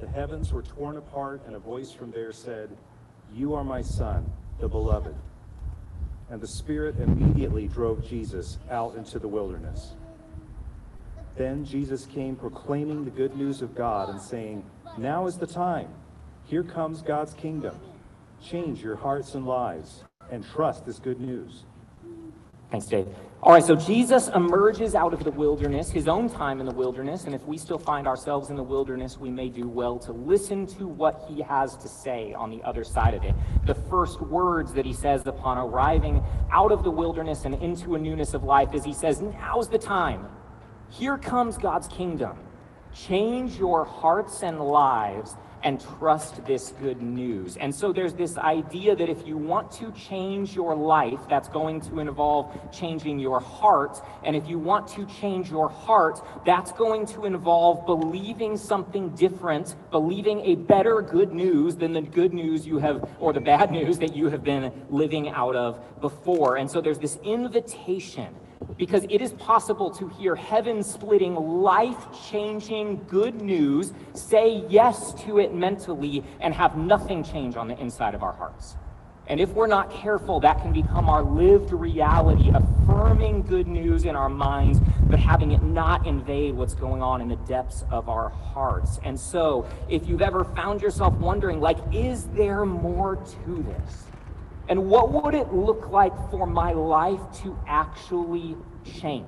The 0.00 0.08
heavens 0.08 0.52
were 0.52 0.62
torn 0.62 0.96
apart, 0.96 1.42
and 1.46 1.54
a 1.54 1.60
voice 1.60 1.92
from 1.92 2.10
there 2.10 2.32
said, 2.32 2.76
You 3.32 3.54
are 3.54 3.62
my 3.62 3.82
Son, 3.82 4.28
the 4.58 4.66
beloved. 4.66 5.14
And 6.28 6.40
the 6.40 6.48
Spirit 6.48 6.96
immediately 6.98 7.68
drove 7.68 8.04
Jesus 8.04 8.58
out 8.68 8.96
into 8.96 9.20
the 9.20 9.28
wilderness. 9.28 9.92
Then 11.36 11.64
Jesus 11.64 12.04
came 12.06 12.34
proclaiming 12.34 13.04
the 13.04 13.12
good 13.12 13.36
news 13.36 13.62
of 13.62 13.76
God 13.76 14.08
and 14.08 14.20
saying, 14.20 14.64
Now 14.98 15.28
is 15.28 15.38
the 15.38 15.46
time. 15.46 15.90
Here 16.46 16.64
comes 16.64 17.00
God's 17.00 17.34
kingdom. 17.34 17.78
Change 18.42 18.82
your 18.82 18.96
hearts 18.96 19.36
and 19.36 19.46
lives 19.46 20.02
and 20.32 20.44
trust 20.44 20.84
this 20.84 20.98
good 20.98 21.20
news. 21.20 21.62
Thanks, 22.70 22.86
Dave. 22.86 23.08
All 23.42 23.54
right, 23.54 23.64
so 23.64 23.74
Jesus 23.74 24.28
emerges 24.28 24.94
out 24.94 25.14
of 25.14 25.24
the 25.24 25.30
wilderness, 25.30 25.90
his 25.90 26.08
own 26.08 26.28
time 26.28 26.60
in 26.60 26.66
the 26.66 26.74
wilderness, 26.74 27.24
and 27.24 27.34
if 27.34 27.42
we 27.46 27.56
still 27.56 27.78
find 27.78 28.06
ourselves 28.06 28.50
in 28.50 28.56
the 28.56 28.62
wilderness, 28.62 29.16
we 29.16 29.30
may 29.30 29.48
do 29.48 29.66
well 29.66 29.98
to 30.00 30.12
listen 30.12 30.66
to 30.66 30.86
what 30.86 31.24
he 31.26 31.40
has 31.40 31.74
to 31.78 31.88
say 31.88 32.34
on 32.34 32.50
the 32.50 32.62
other 32.62 32.84
side 32.84 33.14
of 33.14 33.24
it. 33.24 33.34
The 33.64 33.74
first 33.74 34.20
words 34.20 34.74
that 34.74 34.84
he 34.84 34.92
says 34.92 35.26
upon 35.26 35.56
arriving 35.56 36.22
out 36.52 36.70
of 36.70 36.84
the 36.84 36.90
wilderness 36.90 37.46
and 37.46 37.54
into 37.62 37.94
a 37.94 37.98
newness 37.98 38.34
of 38.34 38.44
life 38.44 38.74
is 38.74 38.84
he 38.84 38.92
says, 38.92 39.22
Now's 39.22 39.70
the 39.70 39.78
time. 39.78 40.28
Here 40.90 41.16
comes 41.16 41.56
God's 41.56 41.88
kingdom. 41.88 42.36
Change 42.92 43.56
your 43.56 43.86
hearts 43.86 44.42
and 44.42 44.60
lives 44.60 45.36
and 45.62 45.80
trust 45.98 46.44
this 46.46 46.72
good 46.80 47.02
news. 47.02 47.56
And 47.56 47.74
so 47.74 47.92
there's 47.92 48.14
this 48.14 48.36
idea 48.38 48.96
that 48.96 49.08
if 49.08 49.26
you 49.26 49.36
want 49.36 49.70
to 49.72 49.92
change 49.92 50.54
your 50.54 50.74
life, 50.74 51.20
that's 51.28 51.48
going 51.48 51.80
to 51.82 52.00
involve 52.00 52.56
changing 52.72 53.18
your 53.18 53.40
heart. 53.40 54.00
And 54.24 54.34
if 54.36 54.48
you 54.48 54.58
want 54.58 54.88
to 54.88 55.06
change 55.06 55.50
your 55.50 55.68
heart, 55.68 56.20
that's 56.44 56.72
going 56.72 57.06
to 57.06 57.24
involve 57.24 57.86
believing 57.86 58.56
something 58.56 59.10
different, 59.10 59.76
believing 59.90 60.40
a 60.40 60.54
better 60.54 61.02
good 61.02 61.32
news 61.32 61.76
than 61.76 61.92
the 61.92 62.02
good 62.02 62.32
news 62.32 62.66
you 62.66 62.78
have, 62.78 63.08
or 63.18 63.32
the 63.32 63.40
bad 63.40 63.70
news 63.78 63.98
that 63.98 64.14
you 64.14 64.28
have 64.28 64.42
been 64.42 64.72
living 64.88 65.28
out 65.28 65.56
of 65.56 66.00
before. 66.00 66.56
And 66.56 66.70
so 66.70 66.80
there's 66.80 66.98
this 66.98 67.18
invitation 67.22 68.34
because 68.80 69.04
it 69.10 69.20
is 69.20 69.34
possible 69.34 69.90
to 69.90 70.08
hear 70.08 70.34
heaven 70.34 70.82
splitting, 70.82 71.34
life 71.34 71.98
changing 72.30 73.04
good 73.08 73.42
news, 73.42 73.92
say 74.14 74.64
yes 74.70 75.12
to 75.22 75.38
it 75.38 75.52
mentally, 75.54 76.24
and 76.40 76.54
have 76.54 76.78
nothing 76.78 77.22
change 77.22 77.56
on 77.56 77.68
the 77.68 77.78
inside 77.78 78.14
of 78.14 78.22
our 78.22 78.32
hearts. 78.32 78.76
And 79.26 79.38
if 79.38 79.50
we're 79.50 79.66
not 79.66 79.92
careful, 79.92 80.40
that 80.40 80.62
can 80.62 80.72
become 80.72 81.10
our 81.10 81.22
lived 81.22 81.72
reality, 81.72 82.50
affirming 82.54 83.42
good 83.42 83.66
news 83.66 84.06
in 84.06 84.16
our 84.16 84.30
minds, 84.30 84.80
but 85.02 85.18
having 85.18 85.52
it 85.52 85.62
not 85.62 86.06
invade 86.06 86.54
what's 86.54 86.74
going 86.74 87.02
on 87.02 87.20
in 87.20 87.28
the 87.28 87.36
depths 87.36 87.84
of 87.90 88.08
our 88.08 88.30
hearts. 88.30 88.98
And 89.04 89.20
so, 89.20 89.68
if 89.90 90.08
you've 90.08 90.22
ever 90.22 90.42
found 90.42 90.80
yourself 90.80 91.12
wondering, 91.18 91.60
like, 91.60 91.76
is 91.92 92.28
there 92.28 92.64
more 92.64 93.16
to 93.16 93.62
this? 93.62 94.04
And 94.70 94.88
what 94.88 95.12
would 95.12 95.34
it 95.34 95.52
look 95.52 95.90
like 95.90 96.14
for 96.30 96.46
my 96.46 96.72
life 96.72 97.20
to 97.42 97.58
actually 97.66 98.56
change? 98.84 99.26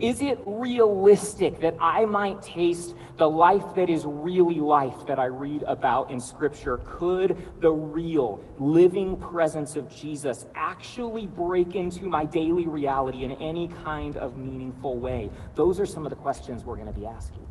Is 0.00 0.20
it 0.20 0.38
realistic 0.44 1.60
that 1.60 1.74
I 1.80 2.04
might 2.04 2.42
taste 2.42 2.94
the 3.16 3.28
life 3.28 3.64
that 3.76 3.88
is 3.88 4.04
really 4.04 4.56
life 4.56 5.06
that 5.06 5.18
I 5.18 5.26
read 5.26 5.62
about 5.62 6.10
in 6.10 6.20
Scripture? 6.20 6.80
Could 6.84 7.36
the 7.60 7.70
real, 7.70 8.44
living 8.58 9.16
presence 9.16 9.74
of 9.74 9.88
Jesus 9.94 10.46
actually 10.54 11.26
break 11.26 11.74
into 11.74 12.04
my 12.06 12.26
daily 12.26 12.66
reality 12.66 13.24
in 13.24 13.32
any 13.32 13.68
kind 13.84 14.18
of 14.18 14.36
meaningful 14.36 14.98
way? 14.98 15.30
Those 15.54 15.80
are 15.80 15.86
some 15.86 16.04
of 16.04 16.10
the 16.10 16.16
questions 16.16 16.64
we're 16.64 16.76
going 16.76 16.92
to 16.92 16.98
be 16.98 17.06
asking. 17.06 17.46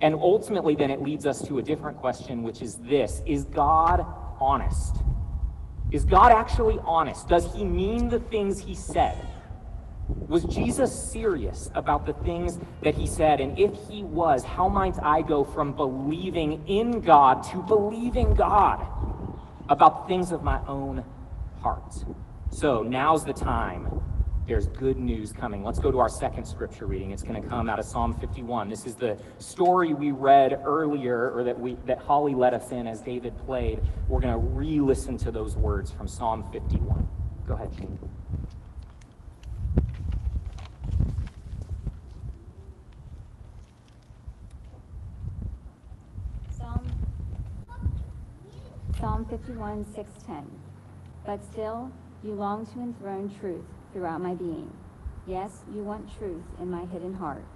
And 0.00 0.14
ultimately, 0.14 0.74
then 0.74 0.90
it 0.90 1.02
leads 1.02 1.26
us 1.26 1.46
to 1.46 1.58
a 1.58 1.62
different 1.62 1.98
question, 1.98 2.42
which 2.42 2.62
is 2.62 2.76
this 2.76 3.22
Is 3.26 3.44
God 3.44 4.06
honest? 4.40 4.96
Is 5.90 6.06
God 6.06 6.32
actually 6.32 6.78
honest? 6.84 7.28
Does 7.28 7.54
he 7.54 7.62
mean 7.64 8.08
the 8.08 8.20
things 8.20 8.58
he 8.58 8.74
said? 8.74 9.16
Was 10.28 10.44
Jesus 10.44 10.92
serious 10.92 11.70
about 11.74 12.06
the 12.06 12.12
things 12.12 12.58
that 12.82 12.94
he 12.94 13.06
said? 13.06 13.40
And 13.40 13.58
if 13.58 13.72
he 13.88 14.02
was, 14.02 14.44
how 14.44 14.68
might 14.68 15.02
I 15.02 15.22
go 15.22 15.44
from 15.44 15.72
believing 15.74 16.66
in 16.66 17.00
God 17.00 17.42
to 17.52 17.62
believing 17.62 18.34
God 18.34 18.86
about 19.68 20.08
things 20.08 20.32
of 20.32 20.42
my 20.42 20.60
own 20.66 21.04
heart? 21.60 22.04
So 22.50 22.82
now's 22.82 23.24
the 23.24 23.32
time 23.32 24.02
there's 24.46 24.66
good 24.66 24.98
news 24.98 25.32
coming. 25.32 25.62
Let's 25.62 25.78
go 25.78 25.90
to 25.90 25.98
our 25.98 26.08
second 26.08 26.44
scripture 26.44 26.86
reading. 26.86 27.12
It's 27.12 27.22
going 27.22 27.40
to 27.40 27.48
come 27.48 27.70
out 27.70 27.78
of 27.78 27.84
Psalm 27.84 28.12
51. 28.14 28.68
This 28.68 28.86
is 28.86 28.94
the 28.96 29.16
story 29.38 29.94
we 29.94 30.10
read 30.10 30.60
earlier, 30.64 31.30
or 31.30 31.44
that 31.44 31.58
we 31.58 31.76
that 31.86 31.98
Holly 31.98 32.34
led 32.34 32.52
us 32.52 32.72
in 32.72 32.86
as 32.86 33.00
David 33.00 33.36
played. 33.46 33.80
We're 34.08 34.20
going 34.20 34.34
to 34.34 34.38
re-listen 34.38 35.16
to 35.18 35.30
those 35.30 35.56
words 35.56 35.92
from 35.92 36.08
Psalm 36.08 36.44
51. 36.52 37.08
Go 37.46 37.54
ahead. 37.54 37.70
Psalm, 46.50 46.86
Psalm 48.98 49.21
51, 49.32 49.86
610. 49.94 50.44
But 51.24 51.42
still, 51.42 51.90
you 52.22 52.34
long 52.34 52.66
to 52.66 52.80
enthrone 52.80 53.34
truth 53.40 53.64
throughout 53.94 54.20
my 54.20 54.34
being. 54.34 54.70
Yes, 55.26 55.62
you 55.74 55.82
want 55.82 56.14
truth 56.18 56.42
in 56.60 56.70
my 56.70 56.84
hidden 56.84 57.14
heart. 57.14 57.46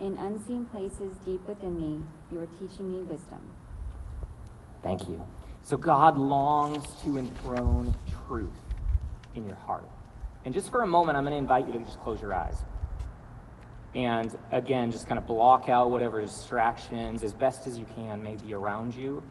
In 0.00 0.18
unseen 0.18 0.64
places 0.64 1.16
deep 1.24 1.46
within 1.46 1.80
me, 1.80 2.02
you 2.32 2.40
are 2.40 2.48
teaching 2.58 2.90
me 2.90 3.02
wisdom. 3.04 3.38
Thank 4.82 5.08
you. 5.08 5.24
So 5.62 5.76
God 5.76 6.18
longs 6.18 6.84
to 7.04 7.16
enthrone 7.16 7.94
truth 8.26 8.58
in 9.36 9.46
your 9.46 9.54
heart. 9.54 9.88
And 10.44 10.52
just 10.52 10.72
for 10.72 10.82
a 10.82 10.88
moment, 10.88 11.16
I'm 11.16 11.22
going 11.22 11.34
to 11.34 11.38
invite 11.38 11.68
you 11.68 11.72
to 11.74 11.78
just 11.84 12.00
close 12.00 12.20
your 12.20 12.34
eyes. 12.34 12.56
And 13.94 14.36
again, 14.50 14.90
just 14.90 15.06
kind 15.06 15.20
of 15.20 15.26
block 15.28 15.68
out 15.68 15.92
whatever 15.92 16.20
distractions 16.20 17.22
as 17.22 17.32
best 17.32 17.68
as 17.68 17.78
you 17.78 17.86
can 17.94 18.24
maybe 18.24 18.54
around 18.54 18.96
you. 18.96 19.22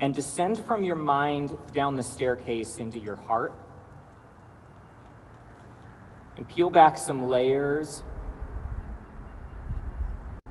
And 0.00 0.14
descend 0.14 0.64
from 0.64 0.82
your 0.82 0.96
mind 0.96 1.56
down 1.74 1.94
the 1.94 2.02
staircase 2.02 2.78
into 2.78 2.98
your 2.98 3.16
heart. 3.16 3.52
And 6.36 6.48
peel 6.48 6.70
back 6.70 6.96
some 6.96 7.28
layers. 7.28 8.02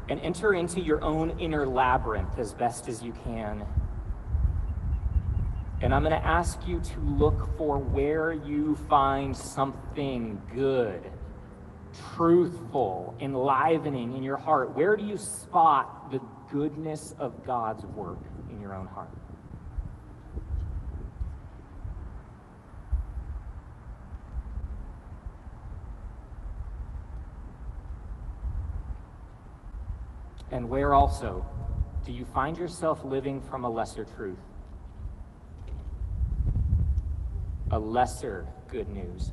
And 0.08 0.20
enter 0.22 0.54
into 0.54 0.80
your 0.80 1.04
own 1.04 1.40
inner 1.40 1.66
labyrinth 1.66 2.38
as 2.38 2.54
best 2.54 2.88
as 2.88 3.02
you 3.02 3.12
can. 3.24 3.66
And 5.82 5.96
I'm 5.96 6.04
going 6.04 6.20
to 6.20 6.28
ask 6.28 6.60
you 6.68 6.80
to 6.82 7.00
look 7.00 7.58
for 7.58 7.78
where 7.78 8.34
you 8.34 8.76
find 8.90 9.36
something 9.36 10.42
good, 10.54 11.10
truthful, 12.16 13.16
enlivening 13.22 14.16
in 14.16 14.22
your 14.22 14.36
heart. 14.36 14.76
Where 14.76 14.98
do 14.98 15.06
you 15.06 15.18
spot 15.18 16.12
the 16.12 16.20
goodness 16.52 17.16
of 17.18 17.46
God's 17.46 17.86
work 17.86 18.20
in 18.52 18.60
your 18.60 18.76
own 18.76 18.88
heart? 18.88 19.10
And 30.52 30.70
where 30.70 30.94
also 30.94 31.46
do 32.06 32.12
you 32.12 32.26
find 32.26 32.58
yourself 32.58 33.04
living 33.04 33.42
from 33.42 33.66
a 33.66 33.70
lesser 33.70 34.06
truth? 34.06 34.40
A 37.72 37.78
lesser 37.78 38.48
good 38.68 38.90
news? 38.90 39.32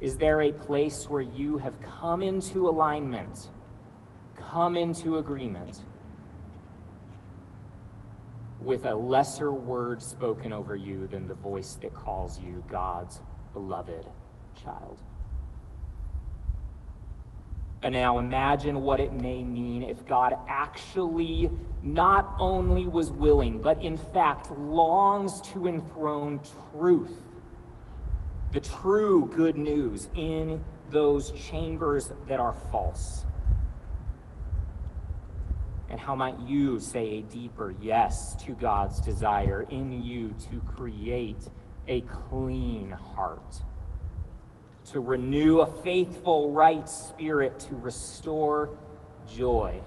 Is 0.00 0.16
there 0.16 0.42
a 0.42 0.52
place 0.52 1.08
where 1.08 1.22
you 1.22 1.58
have 1.58 1.80
come 1.80 2.22
into 2.22 2.68
alignment, 2.68 3.48
come 4.36 4.76
into 4.76 5.18
agreement 5.18 5.80
with 8.60 8.84
a 8.86 8.94
lesser 8.94 9.52
word 9.52 10.02
spoken 10.02 10.52
over 10.52 10.76
you 10.76 11.06
than 11.06 11.28
the 11.28 11.34
voice 11.34 11.74
that 11.82 11.94
calls 11.94 12.38
you 12.40 12.62
God's 12.68 13.20
beloved 13.52 14.06
child? 14.62 15.00
And 17.82 17.92
now 17.92 18.18
imagine 18.18 18.82
what 18.82 19.00
it 19.00 19.12
may 19.12 19.44
mean 19.44 19.82
if 19.82 20.06
God 20.06 20.36
actually 20.48 21.50
not 21.82 22.34
only 22.38 22.86
was 22.86 23.10
willing, 23.10 23.60
but 23.60 23.80
in 23.82 23.96
fact 23.96 24.50
longs 24.50 25.40
to 25.52 25.68
enthrone 25.68 26.40
truth, 26.72 27.22
the 28.52 28.60
true 28.60 29.30
good 29.34 29.56
news 29.56 30.08
in 30.16 30.64
those 30.90 31.32
chambers 31.32 32.12
that 32.28 32.40
are 32.40 32.54
false. 32.72 33.24
And 35.88 36.00
how 36.00 36.16
might 36.16 36.38
you 36.40 36.80
say 36.80 37.18
a 37.18 37.22
deeper 37.22 37.74
yes 37.80 38.34
to 38.44 38.52
God's 38.52 39.00
desire 39.00 39.66
in 39.70 40.02
you 40.02 40.34
to 40.50 40.60
create 40.60 41.48
a 41.86 42.00
clean 42.00 42.90
heart? 42.90 43.62
To 44.92 45.00
renew 45.00 45.60
a 45.60 45.66
faithful, 45.82 46.52
right 46.52 46.88
spirit, 46.88 47.58
to 47.58 47.74
restore 47.76 48.70
joy, 49.28 49.80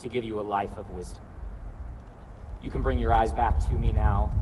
to 0.00 0.08
give 0.08 0.24
you 0.24 0.38
a 0.38 0.42
life 0.42 0.76
of 0.76 0.90
wisdom. 0.90 1.22
You 2.62 2.70
can 2.70 2.82
bring 2.82 2.98
your 2.98 3.12
eyes 3.12 3.32
back 3.32 3.58
to 3.68 3.72
me 3.72 3.90
now. 3.92 4.32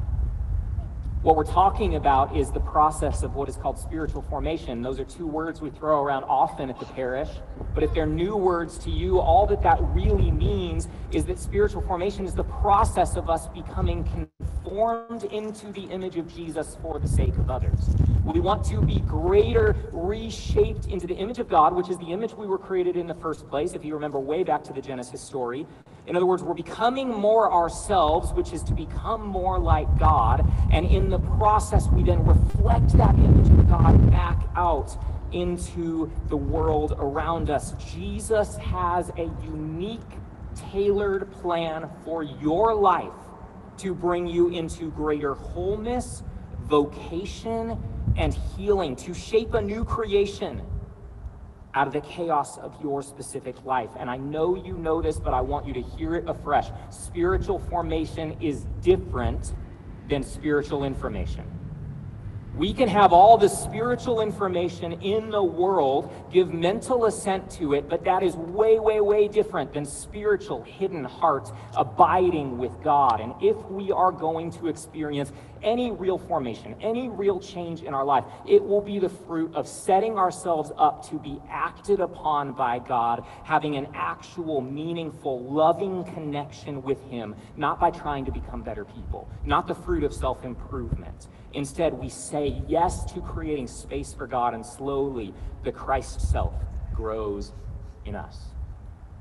What 1.28 1.36
we're 1.36 1.44
talking 1.44 1.96
about 1.96 2.34
is 2.34 2.50
the 2.50 2.60
process 2.60 3.22
of 3.22 3.34
what 3.34 3.50
is 3.50 3.56
called 3.58 3.78
spiritual 3.78 4.22
formation. 4.22 4.80
Those 4.80 4.98
are 4.98 5.04
two 5.04 5.26
words 5.26 5.60
we 5.60 5.68
throw 5.68 6.02
around 6.02 6.24
often 6.24 6.70
at 6.70 6.80
the 6.80 6.86
parish. 6.86 7.28
But 7.74 7.82
if 7.82 7.92
they're 7.92 8.06
new 8.06 8.34
words 8.34 8.78
to 8.78 8.90
you, 8.90 9.20
all 9.20 9.46
that 9.48 9.62
that 9.62 9.78
really 9.92 10.30
means 10.30 10.88
is 11.12 11.26
that 11.26 11.38
spiritual 11.38 11.82
formation 11.82 12.24
is 12.24 12.34
the 12.34 12.44
process 12.44 13.16
of 13.16 13.28
us 13.28 13.46
becoming 13.48 14.04
conformed 14.04 15.24
into 15.24 15.70
the 15.70 15.82
image 15.92 16.16
of 16.16 16.34
Jesus 16.34 16.78
for 16.80 16.98
the 16.98 17.06
sake 17.06 17.36
of 17.36 17.50
others. 17.50 17.90
We 18.28 18.40
want 18.40 18.62
to 18.66 18.82
be 18.82 19.00
greater, 19.00 19.74
reshaped 19.90 20.86
into 20.86 21.06
the 21.06 21.14
image 21.14 21.38
of 21.38 21.48
God, 21.48 21.74
which 21.74 21.88
is 21.88 21.96
the 21.96 22.12
image 22.12 22.34
we 22.34 22.46
were 22.46 22.58
created 22.58 22.94
in 22.94 23.06
the 23.06 23.14
first 23.14 23.48
place, 23.48 23.72
if 23.72 23.86
you 23.86 23.94
remember 23.94 24.20
way 24.20 24.44
back 24.44 24.62
to 24.64 24.72
the 24.74 24.82
Genesis 24.82 25.22
story. 25.22 25.66
In 26.06 26.14
other 26.14 26.26
words, 26.26 26.42
we're 26.42 26.52
becoming 26.52 27.08
more 27.08 27.50
ourselves, 27.50 28.34
which 28.34 28.52
is 28.52 28.62
to 28.64 28.74
become 28.74 29.26
more 29.26 29.58
like 29.58 29.98
God. 29.98 30.46
And 30.70 30.84
in 30.84 31.08
the 31.08 31.18
process, 31.18 31.88
we 31.88 32.02
then 32.02 32.22
reflect 32.26 32.92
that 32.98 33.14
image 33.14 33.48
of 33.48 33.66
God 33.66 34.10
back 34.10 34.46
out 34.54 34.94
into 35.32 36.10
the 36.28 36.36
world 36.36 36.96
around 36.98 37.48
us. 37.48 37.72
Jesus 37.92 38.56
has 38.56 39.08
a 39.16 39.30
unique, 39.42 40.00
tailored 40.70 41.32
plan 41.32 41.88
for 42.04 42.22
your 42.22 42.74
life 42.74 43.12
to 43.78 43.94
bring 43.94 44.26
you 44.26 44.48
into 44.48 44.90
greater 44.90 45.32
wholeness, 45.32 46.22
vocation, 46.66 47.82
and 48.18 48.34
healing, 48.34 48.96
to 48.96 49.14
shape 49.14 49.54
a 49.54 49.60
new 49.60 49.84
creation 49.84 50.60
out 51.74 51.86
of 51.86 51.92
the 51.92 52.00
chaos 52.00 52.58
of 52.58 52.74
your 52.82 53.02
specific 53.02 53.64
life. 53.64 53.90
And 53.98 54.10
I 54.10 54.16
know 54.16 54.56
you 54.56 54.76
know 54.76 55.00
this, 55.00 55.18
but 55.18 55.32
I 55.32 55.40
want 55.40 55.66
you 55.66 55.72
to 55.74 55.82
hear 55.82 56.16
it 56.16 56.28
afresh. 56.28 56.66
Spiritual 56.90 57.58
formation 57.58 58.36
is 58.40 58.66
different 58.82 59.52
than 60.08 60.22
spiritual 60.22 60.84
information. 60.84 61.44
We 62.56 62.72
can 62.72 62.88
have 62.88 63.12
all 63.12 63.38
the 63.38 63.48
spiritual 63.48 64.20
information 64.20 65.00
in 65.00 65.30
the 65.30 65.42
world, 65.42 66.12
give 66.32 66.52
mental 66.52 67.04
assent 67.04 67.48
to 67.52 67.74
it, 67.74 67.88
but 67.88 68.04
that 68.04 68.24
is 68.24 68.34
way, 68.34 68.80
way, 68.80 69.00
way 69.00 69.28
different 69.28 69.72
than 69.72 69.84
spiritual, 69.84 70.64
hidden 70.64 71.04
hearts 71.04 71.52
abiding 71.76 72.58
with 72.58 72.72
God. 72.82 73.20
And 73.20 73.34
if 73.40 73.56
we 73.66 73.92
are 73.92 74.10
going 74.10 74.50
to 74.52 74.66
experience 74.66 75.30
any 75.62 75.90
real 75.90 76.18
formation, 76.18 76.74
any 76.80 77.08
real 77.08 77.40
change 77.40 77.82
in 77.82 77.94
our 77.94 78.04
life, 78.04 78.24
it 78.46 78.62
will 78.62 78.80
be 78.80 78.98
the 78.98 79.08
fruit 79.08 79.54
of 79.54 79.66
setting 79.66 80.18
ourselves 80.18 80.72
up 80.76 81.08
to 81.10 81.18
be 81.18 81.40
acted 81.50 82.00
upon 82.00 82.52
by 82.52 82.78
God, 82.78 83.24
having 83.44 83.76
an 83.76 83.88
actual, 83.94 84.60
meaningful, 84.60 85.42
loving 85.44 86.04
connection 86.04 86.82
with 86.82 87.02
Him, 87.10 87.34
not 87.56 87.80
by 87.80 87.90
trying 87.90 88.24
to 88.24 88.32
become 88.32 88.62
better 88.62 88.84
people, 88.84 89.28
not 89.44 89.66
the 89.66 89.74
fruit 89.74 90.04
of 90.04 90.12
self 90.12 90.44
improvement. 90.44 91.28
Instead, 91.54 91.92
we 91.94 92.08
say 92.08 92.62
yes 92.68 93.04
to 93.12 93.20
creating 93.20 93.66
space 93.66 94.12
for 94.12 94.26
God, 94.26 94.54
and 94.54 94.64
slowly 94.64 95.34
the 95.64 95.72
Christ 95.72 96.20
self 96.20 96.54
grows 96.94 97.52
in 98.04 98.14
us. 98.14 98.38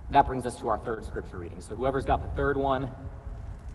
That 0.09 0.25
brings 0.25 0.45
us 0.45 0.55
to 0.57 0.69
our 0.69 0.77
third 0.77 1.05
scripture 1.05 1.37
reading. 1.37 1.59
So, 1.61 1.75
whoever's 1.75 2.05
got 2.05 2.21
the 2.21 2.35
third 2.35 2.57
one, 2.57 2.89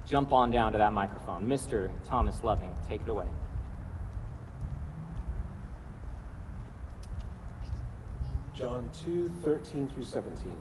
jump 0.07 0.33
on 0.33 0.51
down 0.51 0.73
to 0.73 0.79
that 0.79 0.93
microphone. 0.93 1.47
Mr. 1.47 1.91
Thomas 2.09 2.43
Loving, 2.43 2.75
take 2.89 3.03
it 3.03 3.09
away. 3.09 3.27
John 8.57 8.91
2 9.05 9.31
13 9.43 9.89
through 9.89 10.05
17. 10.05 10.53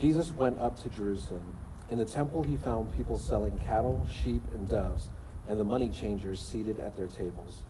Jesus 0.00 0.30
went 0.32 0.58
up 0.58 0.80
to 0.82 0.88
Jerusalem. 0.88 1.56
In 1.90 1.98
the 1.98 2.04
temple, 2.04 2.42
he 2.42 2.56
found 2.56 2.94
people 2.96 3.18
selling 3.18 3.58
cattle, 3.58 4.06
sheep, 4.10 4.42
and 4.54 4.68
doves 4.68 5.08
and 5.48 5.58
the 5.58 5.64
money 5.64 5.88
changers 5.88 6.40
seated 6.40 6.78
at 6.80 6.96
their 6.96 7.06
tables. 7.06 7.62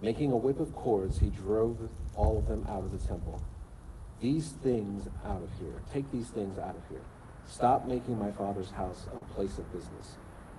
Making 0.00 0.32
a 0.32 0.36
whip 0.36 0.58
of 0.58 0.74
cords, 0.74 1.18
he 1.18 1.30
drove 1.30 1.88
all 2.16 2.38
of 2.38 2.48
them 2.48 2.66
out 2.68 2.84
of 2.84 2.90
the 2.90 3.06
temple. 3.06 3.42
These 4.20 4.50
things 4.62 5.08
out 5.24 5.42
of 5.42 5.50
here. 5.58 5.80
Take 5.92 6.10
these 6.10 6.28
things 6.28 6.58
out 6.58 6.76
of 6.76 6.82
here. 6.88 7.04
Stop 7.46 7.86
making 7.86 8.18
my 8.18 8.30
father's 8.32 8.70
house 8.70 9.06
a 9.14 9.24
place 9.34 9.58
of 9.58 9.70
business. 9.72 10.16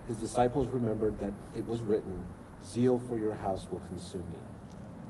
His 0.08 0.18
disciples 0.18 0.68
remembered 0.68 1.20
that 1.20 1.34
it 1.56 1.66
was 1.68 1.82
written, 1.82 2.24
Zeal 2.66 3.00
for 3.08 3.18
your 3.18 3.36
house 3.36 3.68
will 3.72 3.82
consume 3.88 4.26
me. 4.30 4.38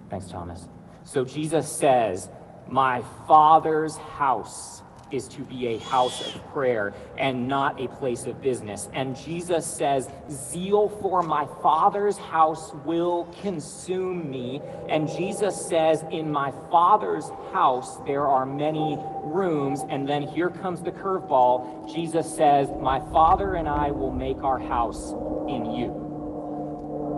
Thanks, 0.09 0.27
Thomas. 0.29 0.67
So 1.03 1.25
Jesus 1.25 1.69
says, 1.69 2.29
My 2.67 3.03
Father's 3.27 3.97
house 3.97 4.81
is 5.13 5.27
to 5.27 5.41
be 5.41 5.67
a 5.67 5.77
house 5.77 6.35
of 6.35 6.51
prayer 6.51 6.93
and 7.17 7.47
not 7.47 7.79
a 7.79 7.87
place 7.87 8.25
of 8.25 8.41
business. 8.41 8.89
And 8.93 9.15
Jesus 9.15 9.65
says, 9.65 10.09
Zeal 10.29 10.89
for 11.01 11.21
my 11.21 11.45
Father's 11.61 12.17
house 12.17 12.73
will 12.83 13.25
consume 13.41 14.29
me. 14.29 14.59
And 14.89 15.07
Jesus 15.07 15.67
says, 15.67 16.03
In 16.09 16.31
my 16.31 16.51
Father's 16.71 17.29
house 17.53 17.97
there 18.05 18.27
are 18.27 18.45
many 18.45 18.97
rooms. 19.23 19.81
And 19.89 20.09
then 20.09 20.23
here 20.23 20.49
comes 20.49 20.81
the 20.81 20.91
curveball. 20.91 21.93
Jesus 21.93 22.35
says, 22.35 22.69
My 22.81 22.99
Father 23.11 23.55
and 23.55 23.69
I 23.69 23.91
will 23.91 24.11
make 24.11 24.43
our 24.43 24.59
house 24.59 25.11
in 25.47 25.71
you. 25.71 26.03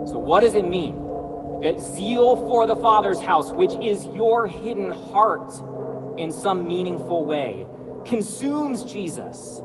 So, 0.06 0.18
what 0.18 0.40
does 0.40 0.54
it 0.54 0.68
mean? 0.68 1.02
That 1.62 1.80
zeal 1.80 2.36
for 2.36 2.66
the 2.66 2.76
Father's 2.76 3.20
house, 3.20 3.50
which 3.50 3.72
is 3.82 4.04
your 4.14 4.46
hidden 4.46 4.92
heart 4.92 5.52
in 6.18 6.30
some 6.30 6.66
meaningful 6.66 7.24
way, 7.24 7.66
consumes 8.06 8.84
Jesus. 8.84 9.60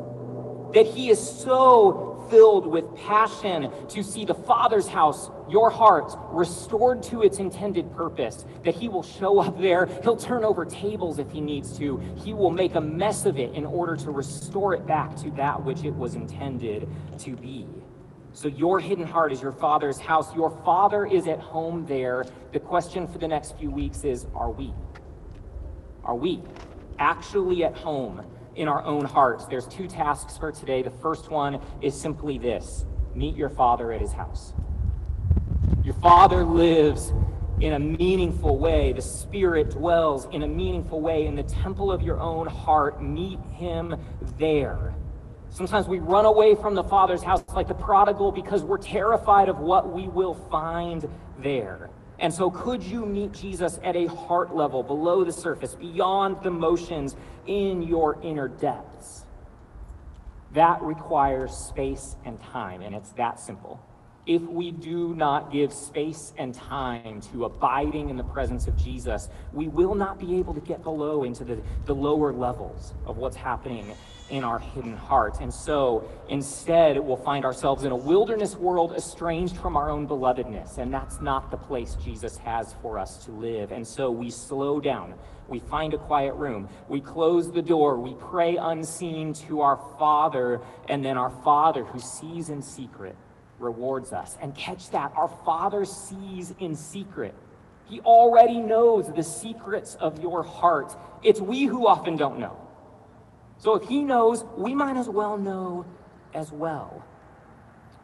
That 0.74 0.86
he 0.86 1.10
is 1.10 1.20
so 1.20 2.26
filled 2.30 2.66
with 2.66 2.96
passion 2.96 3.70
to 3.90 4.02
see 4.02 4.24
the 4.24 4.34
Father's 4.34 4.88
house, 4.88 5.30
your 5.50 5.70
heart, 5.70 6.14
restored 6.32 7.04
to 7.04 7.22
its 7.24 7.40
intended 7.40 7.94
purpose, 7.94 8.46
that 8.64 8.74
he 8.74 8.88
will 8.88 9.04
show 9.04 9.40
up 9.40 9.60
there. 9.60 9.86
He'll 10.02 10.16
turn 10.16 10.46
over 10.46 10.64
tables 10.64 11.20
if 11.20 11.30
he 11.30 11.42
needs 11.42 11.78
to. 11.78 11.98
He 12.24 12.34
will 12.34 12.50
make 12.50 12.76
a 12.76 12.82
mess 12.82 13.26
of 13.26 13.38
it 13.38 13.54
in 13.54 13.66
order 13.66 13.98
to 13.98 14.12
restore 14.12 14.74
it 14.74 14.88
back 14.88 15.16
to 15.18 15.32
that 15.32 15.62
which 15.64 15.84
it 15.84 15.94
was 15.94 16.16
intended 16.16 16.88
to 17.20 17.36
be. 17.36 17.68
So 18.34 18.48
your 18.48 18.80
hidden 18.80 19.06
heart 19.06 19.34
is 19.34 19.42
your 19.42 19.52
father's 19.52 20.00
house. 20.00 20.34
Your 20.34 20.52
father 20.64 21.06
is 21.06 21.28
at 21.28 21.40
home 21.40 21.86
there. 21.86 22.26
The 22.54 22.62
question 22.62 23.06
for 23.08 23.18
the 23.18 23.28
next 23.28 23.58
few 23.58 23.70
weeks 23.70 24.06
is 24.06 24.26
are 24.34 24.50
we? 24.50 24.74
Are 26.06 26.16
we 26.16 26.42
actually 27.00 27.64
at 27.64 27.76
home 27.76 28.26
in 28.56 28.68
our 28.68 28.84
own 28.84 29.06
hearts? 29.06 29.46
There's 29.46 29.68
two 29.68 29.88
tasks 29.88 30.38
for 30.38 30.52
today. 30.52 30.82
The 30.82 30.92
first 30.92 31.30
one 31.30 31.62
is 31.82 32.00
simply 32.00 32.38
this 32.38 32.86
meet 33.14 33.36
your 33.36 33.50
father 33.50 33.92
at 33.92 34.02
his 34.02 34.14
house. 34.14 34.54
Your 35.84 35.96
father 35.96 36.44
lives 36.44 37.12
in 37.60 37.74
a 37.74 37.80
meaningful 37.80 38.58
way. 38.58 38.94
The 38.94 39.02
Spirit 39.02 39.72
dwells 39.72 40.28
in 40.32 40.44
a 40.44 40.48
meaningful 40.48 41.02
way 41.02 41.26
in 41.26 41.36
the 41.36 41.44
temple 41.44 41.92
of 41.92 42.02
your 42.02 42.20
own 42.20 42.48
heart. 42.48 43.02
Meet 43.02 43.40
him 43.54 43.96
there. 44.38 44.96
Sometimes 45.50 45.88
we 45.88 46.00
run 46.00 46.26
away 46.26 46.56
from 46.56 46.76
the 46.76 46.84
Father's 46.84 47.22
house 47.22 47.44
like 47.54 47.68
the 47.68 47.74
prodigal 47.74 48.32
because 48.32 48.64
we're 48.64 48.78
terrified 48.78 49.50
of 49.50 49.60
what 49.60 49.92
we 49.92 50.08
will 50.08 50.34
find 50.34 51.08
there. 51.40 51.90
And 52.22 52.34
so, 52.34 52.50
could 52.52 52.84
you 52.84 53.06
meet 53.06 53.34
Jesus 53.34 53.80
at 53.84 53.96
a 53.96 54.06
heart 54.06 54.56
level, 54.56 54.84
below 54.84 55.24
the 55.24 55.34
surface, 55.34 55.76
beyond 55.76 56.38
the 56.44 56.52
motions, 56.52 57.16
in 57.48 57.82
your 57.82 58.18
inner 58.22 58.48
depths? 58.48 59.26
That 60.54 60.82
requires 60.82 61.52
space 61.52 62.16
and 62.24 62.40
time, 62.42 62.82
and 62.82 62.96
it's 62.96 63.10
that 63.14 63.40
simple 63.40 63.84
if 64.28 64.42
we 64.44 64.72
do 64.72 65.16
not 65.16 65.52
give 65.52 65.74
space 65.74 66.34
and 66.38 66.54
time 66.54 67.22
to 67.22 67.46
abiding 67.46 68.10
in 68.10 68.18
the 68.18 68.24
presence 68.24 68.68
of 68.68 68.78
Jesus, 68.78 69.30
we 69.52 69.68
will 69.68 69.96
not 69.96 70.20
be 70.20 70.38
able 70.38 70.54
to 70.54 70.60
get 70.62 70.84
below 70.84 71.24
into 71.24 71.44
the, 71.44 71.60
the 71.86 71.96
lower 71.96 72.32
levels 72.32 72.94
of 73.06 73.18
what's 73.18 73.36
happening 73.36 73.92
in 74.32 74.44
our 74.44 74.58
hidden 74.58 74.96
heart. 74.96 75.40
And 75.42 75.54
so 75.54 76.10
instead, 76.30 76.98
we'll 76.98 77.18
find 77.18 77.46
ourselves 77.46 77.84
in 77.84 77.92
a 77.92 77.96
wilderness 77.96 78.56
world 78.56 78.94
estranged 78.94 79.58
from 79.58 79.76
our 79.76 79.90
own 79.90 80.08
belovedness. 80.08 80.78
And 80.78 80.92
that's 80.92 81.22
not 81.22 81.52
the 81.52 81.58
place 81.58 81.96
Jesus 82.04 82.38
has 82.38 82.74
for 82.82 82.98
us 82.98 83.24
to 83.26 83.32
live. 83.32 83.72
And 83.72 83.86
so 83.86 84.10
we 84.10 84.32
slow 84.32 84.80
down. 84.80 85.14
We 85.48 85.60
find 85.60 85.94
a 85.94 85.98
quiet 85.98 86.34
room. 86.36 86.70
We 86.88 87.02
close 87.02 87.52
the 87.52 87.62
door. 87.62 88.00
We 88.00 88.14
pray 88.14 88.56
unseen 88.56 89.34
to 89.46 89.62
our 89.62 89.78
Father. 90.00 90.62
And 90.88 91.04
then 91.04 91.18
our 91.18 91.32
Father, 91.44 91.84
who 91.84 92.00
sees 92.00 92.50
in 92.50 92.62
secret, 92.62 93.16
rewards 93.60 94.14
us. 94.14 94.38
And 94.42 94.56
catch 94.56 94.90
that, 94.92 95.12
our 95.16 95.30
Father 95.46 95.84
sees 95.84 96.54
in 96.60 96.76
secret. 96.76 97.36
He 97.90 98.00
already 98.00 98.60
knows 98.60 99.12
the 99.14 99.24
secrets 99.24 99.96
of 99.96 100.22
your 100.22 100.44
heart. 100.44 100.96
It's 101.22 101.42
we 101.42 101.66
who 101.66 101.86
often 101.86 102.16
don't 102.16 102.40
know. 102.40 102.58
So 103.62 103.76
if 103.76 103.88
He 103.88 104.04
knows, 104.04 104.44
we 104.58 104.74
might 104.74 104.98
as 104.98 105.08
well 105.08 105.38
know 105.38 105.86
as 106.34 106.52
well. 106.52 107.06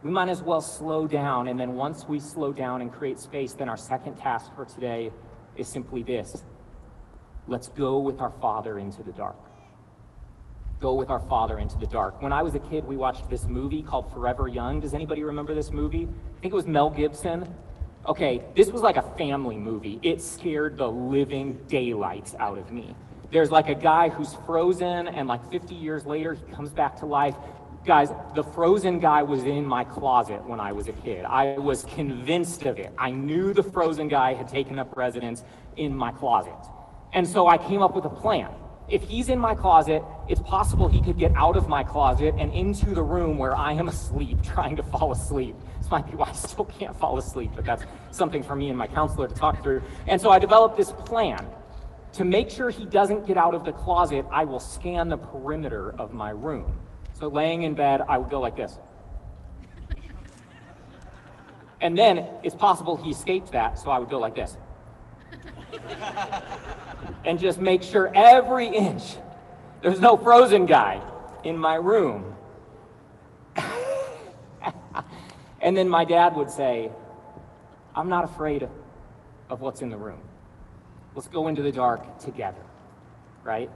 We 0.03 0.11
might 0.11 0.29
as 0.29 0.43
well 0.43 0.61
slow 0.61 1.07
down. 1.07 1.47
And 1.47 1.59
then 1.59 1.73
once 1.73 2.05
we 2.07 2.19
slow 2.19 2.53
down 2.53 2.81
and 2.81 2.93
create 2.93 3.17
space, 3.19 3.53
then 3.53 3.67
our 3.67 3.75
second 3.75 4.17
task 4.17 4.55
for 4.55 4.65
today 4.65 5.09
is 5.55 5.67
simply 5.67 6.03
this 6.03 6.43
let's 7.47 7.69
go 7.69 7.97
with 7.97 8.21
our 8.21 8.31
Father 8.39 8.77
into 8.77 9.01
the 9.01 9.11
dark 9.13 9.37
go 10.79 10.93
with 10.93 11.09
our 11.09 11.19
father 11.19 11.57
into 11.57 11.77
the 11.77 11.87
dark. 11.87 12.21
When 12.21 12.31
I 12.31 12.43
was 12.43 12.53
a 12.55 12.59
kid, 12.59 12.85
we 12.85 12.97
watched 12.97 13.29
this 13.29 13.45
movie 13.45 13.81
called 13.81 14.11
Forever 14.13 14.47
Young. 14.47 14.79
Does 14.79 14.93
anybody 14.93 15.23
remember 15.23 15.55
this 15.55 15.71
movie? 15.71 16.07
I 16.37 16.41
think 16.41 16.53
it 16.53 16.55
was 16.55 16.67
Mel 16.67 16.89
Gibson. 16.89 17.51
Okay, 18.07 18.43
this 18.55 18.69
was 18.69 18.83
like 18.83 18.97
a 18.97 19.01
family 19.17 19.57
movie. 19.57 19.99
It 20.03 20.21
scared 20.21 20.77
the 20.77 20.87
living 20.87 21.59
daylights 21.67 22.35
out 22.39 22.59
of 22.59 22.71
me. 22.71 22.95
There's 23.31 23.51
like 23.51 23.69
a 23.69 23.75
guy 23.75 24.09
who's 24.09 24.35
frozen, 24.45 25.07
and 25.07 25.27
like 25.27 25.51
50 25.51 25.75
years 25.75 26.05
later, 26.05 26.33
he 26.33 26.43
comes 26.53 26.69
back 26.71 26.97
to 26.99 27.05
life. 27.05 27.35
Guys, 27.85 28.09
the 28.35 28.43
frozen 28.43 28.99
guy 28.99 29.23
was 29.23 29.43
in 29.43 29.65
my 29.65 29.83
closet 29.83 30.45
when 30.45 30.59
I 30.59 30.71
was 30.71 30.87
a 30.87 30.93
kid. 30.93 31.25
I 31.25 31.57
was 31.57 31.83
convinced 31.85 32.63
of 32.63 32.79
it. 32.79 32.93
I 32.97 33.11
knew 33.11 33.53
the 33.53 33.63
frozen 33.63 34.07
guy 34.07 34.33
had 34.33 34.47
taken 34.47 34.79
up 34.79 34.95
residence 34.97 35.43
in 35.75 35.95
my 35.95 36.11
closet. 36.11 36.55
And 37.13 37.27
so 37.27 37.47
I 37.47 37.57
came 37.57 37.81
up 37.81 37.95
with 37.95 38.05
a 38.05 38.09
plan 38.09 38.49
if 38.89 39.03
he's 39.03 39.27
in 39.29 39.37
my 39.37 39.53
closet, 39.53 40.01
it's 40.29 40.41
possible 40.41 40.87
he 40.87 41.01
could 41.01 41.17
get 41.17 41.33
out 41.35 41.57
of 41.57 41.67
my 41.67 41.83
closet 41.83 42.33
and 42.37 42.53
into 42.53 42.93
the 42.93 43.03
room 43.03 43.37
where 43.37 43.55
I 43.55 43.73
am 43.73 43.87
asleep, 43.87 44.41
trying 44.43 44.75
to 44.77 44.83
fall 44.83 45.11
asleep. 45.11 45.55
This 45.79 45.91
might 45.91 46.09
be 46.09 46.15
why 46.15 46.29
I 46.29 46.33
still 46.33 46.65
can't 46.65 46.97
fall 46.97 47.17
asleep, 47.17 47.51
but 47.55 47.65
that's 47.65 47.83
something 48.11 48.43
for 48.43 48.55
me 48.55 48.69
and 48.69 48.77
my 48.77 48.87
counselor 48.87 49.27
to 49.27 49.35
talk 49.35 49.61
through. 49.61 49.81
And 50.07 50.19
so 50.19 50.29
I 50.29 50.39
developed 50.39 50.77
this 50.77 50.91
plan. 50.91 51.45
To 52.17 52.25
make 52.25 52.49
sure 52.49 52.69
he 52.69 52.85
doesn't 52.85 53.25
get 53.25 53.37
out 53.37 53.55
of 53.55 53.63
the 53.63 53.71
closet, 53.71 54.25
I 54.31 54.45
will 54.45 54.59
scan 54.59 55.09
the 55.09 55.17
perimeter 55.17 55.93
of 55.99 56.13
my 56.13 56.31
room. 56.31 56.79
So 57.13 57.27
laying 57.27 57.63
in 57.63 57.73
bed, 57.73 58.01
I 58.07 58.17
would 58.17 58.29
go 58.29 58.39
like 58.39 58.55
this. 58.55 58.77
And 61.79 61.97
then 61.97 62.27
it's 62.43 62.55
possible 62.55 62.97
he 62.97 63.11
escaped 63.11 63.51
that, 63.51 63.79
so 63.79 63.91
I 63.91 63.99
would 63.99 64.09
go 64.09 64.19
like 64.19 64.35
this 64.35 64.57
and 67.25 67.39
just 67.39 67.59
make 67.59 67.83
sure 67.83 68.11
every 68.15 68.67
inch 68.67 69.03
there's 69.81 69.99
no 69.99 70.17
frozen 70.17 70.65
guy 70.65 71.01
in 71.43 71.57
my 71.57 71.75
room. 71.75 72.35
and 75.61 75.77
then 75.77 75.87
my 75.87 76.03
dad 76.03 76.35
would 76.35 76.49
say, 76.49 76.91
I'm 77.95 78.09
not 78.09 78.23
afraid 78.23 78.67
of, 79.49 79.61
what's 79.61 79.81
in 79.81 79.89
the 79.89 79.97
room. 79.97 80.19
Let's 81.17 81.27
go 81.27 81.47
into 81.47 81.63
the 81.63 81.71
dark 81.71 82.19
together, 82.19 82.61
right? 83.43 83.71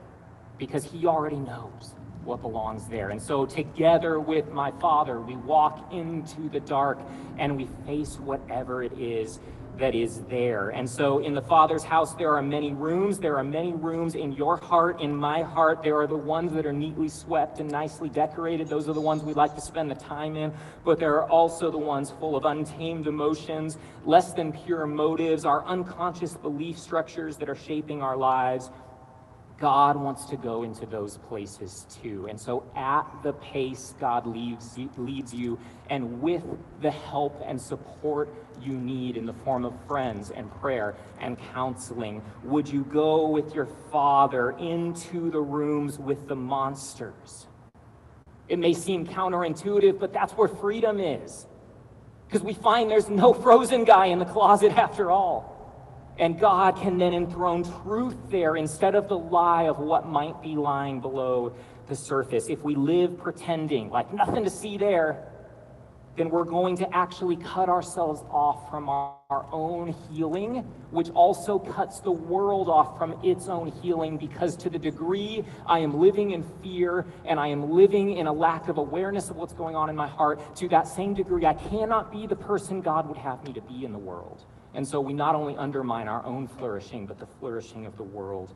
Because 0.59 0.83
he 0.83 1.07
already 1.07 1.37
knows 1.37 1.95
what 2.23 2.39
belongs 2.43 2.87
there. 2.87 3.09
And 3.09 3.19
so, 3.19 3.47
together 3.47 4.19
with 4.19 4.51
my 4.51 4.69
father, 4.79 5.19
we 5.19 5.35
walk 5.37 5.91
into 5.91 6.49
the 6.49 6.59
dark 6.59 6.99
and 7.39 7.57
we 7.57 7.67
face 7.87 8.19
whatever 8.19 8.83
it 8.83 8.93
is 8.93 9.39
that 9.77 9.95
is 9.95 10.21
there. 10.29 10.69
And 10.69 10.89
so 10.89 11.19
in 11.19 11.33
the 11.33 11.41
Father's 11.41 11.83
house, 11.83 12.13
there 12.15 12.35
are 12.35 12.41
many 12.41 12.73
rooms. 12.73 13.19
There 13.19 13.37
are 13.37 13.43
many 13.43 13.73
rooms 13.73 14.15
in 14.15 14.31
your 14.33 14.57
heart, 14.57 15.01
in 15.01 15.15
my 15.15 15.41
heart. 15.41 15.81
There 15.83 15.97
are 15.97 16.07
the 16.07 16.17
ones 16.17 16.53
that 16.53 16.65
are 16.65 16.73
neatly 16.73 17.09
swept 17.09 17.59
and 17.59 17.69
nicely 17.69 18.09
decorated. 18.09 18.67
Those 18.67 18.87
are 18.87 18.93
the 18.93 19.01
ones 19.01 19.23
we 19.23 19.33
like 19.33 19.55
to 19.55 19.61
spend 19.61 19.89
the 19.89 19.95
time 19.95 20.35
in. 20.35 20.53
But 20.83 20.99
there 20.99 21.15
are 21.15 21.29
also 21.29 21.71
the 21.71 21.77
ones 21.77 22.11
full 22.19 22.35
of 22.35 22.45
untamed 22.45 23.07
emotions, 23.07 23.77
less 24.05 24.33
than 24.33 24.51
pure 24.51 24.85
motives, 24.85 25.45
our 25.45 25.65
unconscious 25.65 26.35
belief 26.35 26.77
structures 26.77 27.37
that 27.37 27.49
are 27.49 27.55
shaping 27.55 28.01
our 28.01 28.17
lives. 28.17 28.69
God 29.61 29.95
wants 29.95 30.25
to 30.25 30.37
go 30.37 30.63
into 30.63 30.87
those 30.87 31.19
places 31.19 31.85
too. 32.01 32.25
And 32.27 32.39
so, 32.39 32.65
at 32.75 33.05
the 33.21 33.33
pace 33.33 33.93
God 33.99 34.25
leads, 34.25 34.77
leads 34.97 35.35
you, 35.35 35.59
and 35.91 36.19
with 36.19 36.43
the 36.81 36.89
help 36.89 37.39
and 37.45 37.61
support 37.61 38.33
you 38.61 38.73
need 38.73 39.17
in 39.17 39.25
the 39.25 39.33
form 39.33 39.65
of 39.65 39.73
friends 39.87 40.31
and 40.31 40.51
prayer 40.59 40.95
and 41.19 41.37
counseling, 41.53 42.21
would 42.43 42.67
you 42.67 42.83
go 42.85 43.27
with 43.27 43.53
your 43.53 43.67
Father 43.91 44.51
into 44.51 45.29
the 45.31 45.39
rooms 45.41 45.99
with 45.99 46.27
the 46.27 46.35
monsters? 46.35 47.47
It 48.47 48.59
may 48.59 48.73
seem 48.73 49.07
counterintuitive, 49.07 49.99
but 49.99 50.11
that's 50.11 50.33
where 50.33 50.47
freedom 50.47 50.99
is. 50.99 51.47
Because 52.27 52.43
we 52.43 52.53
find 52.53 52.89
there's 52.89 53.09
no 53.09 53.33
frozen 53.33 53.83
guy 53.83 54.07
in 54.07 54.19
the 54.19 54.25
closet 54.25 54.71
after 54.77 55.09
all. 55.11 55.57
And 56.19 56.39
God 56.39 56.75
can 56.75 56.97
then 56.97 57.13
enthrone 57.13 57.63
truth 57.83 58.17
there 58.29 58.57
instead 58.57 58.95
of 58.95 59.07
the 59.07 59.17
lie 59.17 59.63
of 59.63 59.79
what 59.79 60.07
might 60.07 60.41
be 60.41 60.55
lying 60.55 60.99
below 60.99 61.53
the 61.87 61.95
surface. 61.95 62.47
If 62.47 62.63
we 62.63 62.75
live 62.75 63.17
pretending 63.17 63.89
like 63.89 64.13
nothing 64.13 64.43
to 64.43 64.49
see 64.49 64.77
there, 64.77 65.30
then 66.17 66.29
we're 66.29 66.43
going 66.43 66.75
to 66.77 66.95
actually 66.95 67.37
cut 67.37 67.69
ourselves 67.69 68.21
off 68.29 68.69
from 68.69 68.89
our, 68.89 69.15
our, 69.29 69.45
own 69.51 69.95
healing, 70.09 70.57
which 70.91 71.09
also 71.11 71.57
cuts 71.57 71.99
the 72.01 72.11
world 72.11 72.67
off 72.67 72.97
from 72.97 73.17
its 73.23 73.47
own 73.47 73.71
healing. 73.81 74.17
Because 74.17 74.55
to 74.57 74.69
the 74.69 74.77
degree 74.77 75.45
I 75.65 75.79
am 75.79 75.99
living 75.99 76.31
in 76.31 76.43
fear 76.61 77.05
and 77.25 77.39
I 77.39 77.47
am 77.47 77.71
living 77.71 78.17
in 78.17 78.27
a 78.27 78.33
lack 78.33 78.67
of 78.67 78.77
awareness 78.77 79.29
of 79.29 79.37
what's 79.37 79.53
going 79.53 79.75
on 79.75 79.89
in 79.89 79.95
my 79.95 80.07
heart, 80.07 80.55
to 80.57 80.67
that 80.69 80.87
same 80.87 81.13
degree, 81.13 81.45
I 81.45 81.53
cannot 81.53 82.11
be 82.11 82.27
the 82.27 82.35
person 82.35 82.81
God 82.81 83.07
would 83.07 83.17
have 83.17 83.43
me 83.45 83.53
to 83.53 83.61
be 83.61 83.85
in 83.85 83.93
the 83.93 83.99
world. 83.99 84.43
And 84.73 84.87
so 84.87 84.99
we 84.99 85.13
not 85.13 85.35
only 85.35 85.55
undermine 85.55 86.07
our 86.07 86.25
own 86.25 86.47
flourishing, 86.47 87.05
but 87.05 87.19
the 87.19 87.27
flourishing 87.39 87.85
of 87.85 87.97
the 87.97 88.03
world 88.03 88.53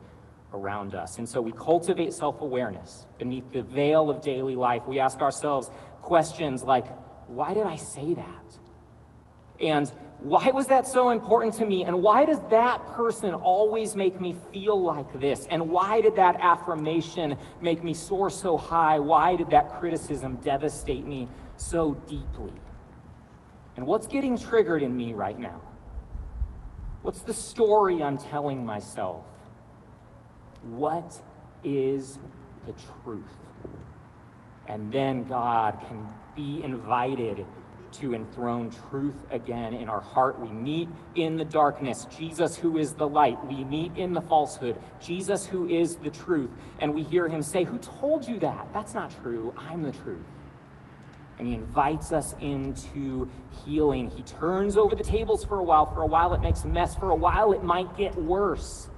around 0.52 0.94
us. 0.94 1.18
And 1.18 1.28
so 1.28 1.40
we 1.40 1.52
cultivate 1.52 2.12
self 2.12 2.40
awareness 2.40 3.06
beneath 3.18 3.50
the 3.52 3.62
veil 3.62 4.10
of 4.10 4.22
daily 4.22 4.56
life. 4.56 4.82
We 4.86 4.98
ask 4.98 5.20
ourselves 5.20 5.70
questions 6.02 6.62
like, 6.62 6.86
why 7.28 7.54
did 7.54 7.66
I 7.66 7.76
say 7.76 8.14
that? 8.14 8.58
And 9.60 9.90
why 10.20 10.50
was 10.50 10.66
that 10.68 10.86
so 10.86 11.10
important 11.10 11.54
to 11.54 11.66
me? 11.66 11.84
And 11.84 12.02
why 12.02 12.24
does 12.24 12.40
that 12.50 12.86
person 12.94 13.34
always 13.34 13.94
make 13.94 14.20
me 14.20 14.36
feel 14.52 14.80
like 14.80 15.18
this? 15.20 15.46
And 15.50 15.70
why 15.70 16.00
did 16.00 16.16
that 16.16 16.36
affirmation 16.40 17.36
make 17.60 17.82
me 17.84 17.94
soar 17.94 18.30
so 18.30 18.56
high? 18.56 18.98
Why 18.98 19.36
did 19.36 19.50
that 19.50 19.78
criticism 19.78 20.36
devastate 20.36 21.06
me 21.06 21.28
so 21.56 21.94
deeply? 22.06 22.52
And 23.76 23.86
what's 23.86 24.06
getting 24.06 24.38
triggered 24.38 24.82
in 24.82 24.96
me 24.96 25.12
right 25.12 25.38
now? 25.38 25.60
What's 27.02 27.20
the 27.20 27.34
story 27.34 28.02
I'm 28.02 28.18
telling 28.18 28.64
myself? 28.64 29.24
What 30.62 31.20
is 31.62 32.18
the 32.66 32.74
truth? 33.04 33.22
And 34.66 34.90
then 34.90 35.24
God 35.24 35.78
can 35.86 36.08
be 36.36 36.62
invited 36.62 37.44
to 37.92 38.14
enthrone 38.14 38.70
truth 38.90 39.14
again 39.30 39.74
in 39.74 39.88
our 39.88 40.00
heart. 40.00 40.38
We 40.38 40.48
meet 40.48 40.88
in 41.14 41.36
the 41.36 41.44
darkness. 41.44 42.06
Jesus, 42.16 42.56
who 42.56 42.78
is 42.78 42.92
the 42.92 43.08
light. 43.08 43.44
We 43.46 43.64
meet 43.64 43.96
in 43.96 44.12
the 44.12 44.20
falsehood. 44.20 44.76
Jesus, 45.00 45.46
who 45.46 45.68
is 45.68 45.96
the 45.96 46.10
truth. 46.10 46.50
And 46.80 46.94
we 46.94 47.02
hear 47.02 47.28
him 47.28 47.42
say, 47.42 47.64
Who 47.64 47.78
told 47.78 48.26
you 48.26 48.38
that? 48.40 48.68
That's 48.72 48.94
not 48.94 49.12
true. 49.22 49.54
I'm 49.56 49.82
the 49.82 49.92
truth. 49.92 50.24
And 51.38 51.46
he 51.46 51.54
invites 51.54 52.12
us 52.12 52.34
into 52.40 53.28
healing. 53.64 54.10
He 54.10 54.22
turns 54.22 54.76
over 54.76 54.94
the 54.94 55.04
tables 55.04 55.44
for 55.44 55.58
a 55.58 55.62
while. 55.62 55.86
For 55.86 56.02
a 56.02 56.06
while, 56.06 56.34
it 56.34 56.40
makes 56.40 56.64
a 56.64 56.68
mess. 56.68 56.94
For 56.94 57.10
a 57.10 57.16
while, 57.16 57.52
it 57.52 57.62
might 57.62 57.96
get 57.96 58.14
worse. 58.16 58.88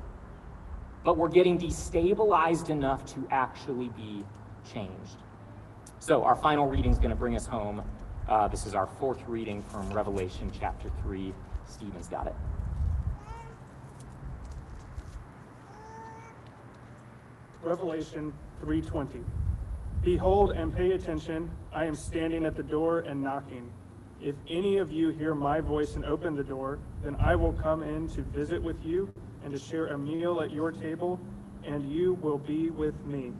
But 1.05 1.16
we're 1.16 1.29
getting 1.29 1.59
destabilized 1.59 2.70
enough 2.70 3.05
to 3.14 3.27
actually 3.31 3.88
be 3.88 4.24
changed. 4.72 5.16
So, 6.01 6.23
our 6.25 6.37
final 6.37 6.67
reading 6.67 6.93
is 6.93 6.99
going 6.99 7.11
to 7.11 7.17
bring 7.17 7.37
us 7.37 7.47
home. 7.47 7.83
Uh, 8.29 8.47
this 8.49 8.67
is 8.67 8.75
our 8.75 8.87
fourth 8.87 9.21
reading 9.27 9.63
from 9.65 9.91
Revelation 9.93 10.51
chapter 10.59 10.91
3. 11.03 11.35
Stephen's 11.67 12.09
got 12.09 12.27
it. 12.27 12.35
Revelation 17.63 18.33
3:20 18.65 19.25
Behold 20.03 20.53
and 20.53 20.75
pay 20.75 20.93
attention 20.93 21.51
I 21.73 21.85
am 21.85 21.95
standing 21.95 22.47
at 22.47 22.55
the 22.57 22.63
door 22.63 23.01
and 23.01 23.21
knocking 23.21 23.71
if 24.23 24.37
any 24.49 24.79
of 24.79 24.91
you 24.91 25.11
hear 25.11 25.35
my 25.35 25.61
voice 25.61 25.97
and 25.97 26.05
open 26.05 26.35
the 26.35 26.45
door 26.45 26.79
then 27.03 27.17
I 27.17 27.35
will 27.35 27.53
come 27.53 27.83
in 27.83 28.09
to 28.11 28.23
visit 28.23 28.63
with 28.63 28.83
you 28.85 29.13
and 29.45 29.53
to 29.53 29.59
share 29.59 29.89
a 29.89 29.99
meal 29.99 30.41
at 30.41 30.51
your 30.53 30.71
table 30.71 31.21
and 31.65 31.91
you 31.91 32.15
will 32.23 32.39
be 32.39 32.71
with 32.71 32.95
me 33.05 33.33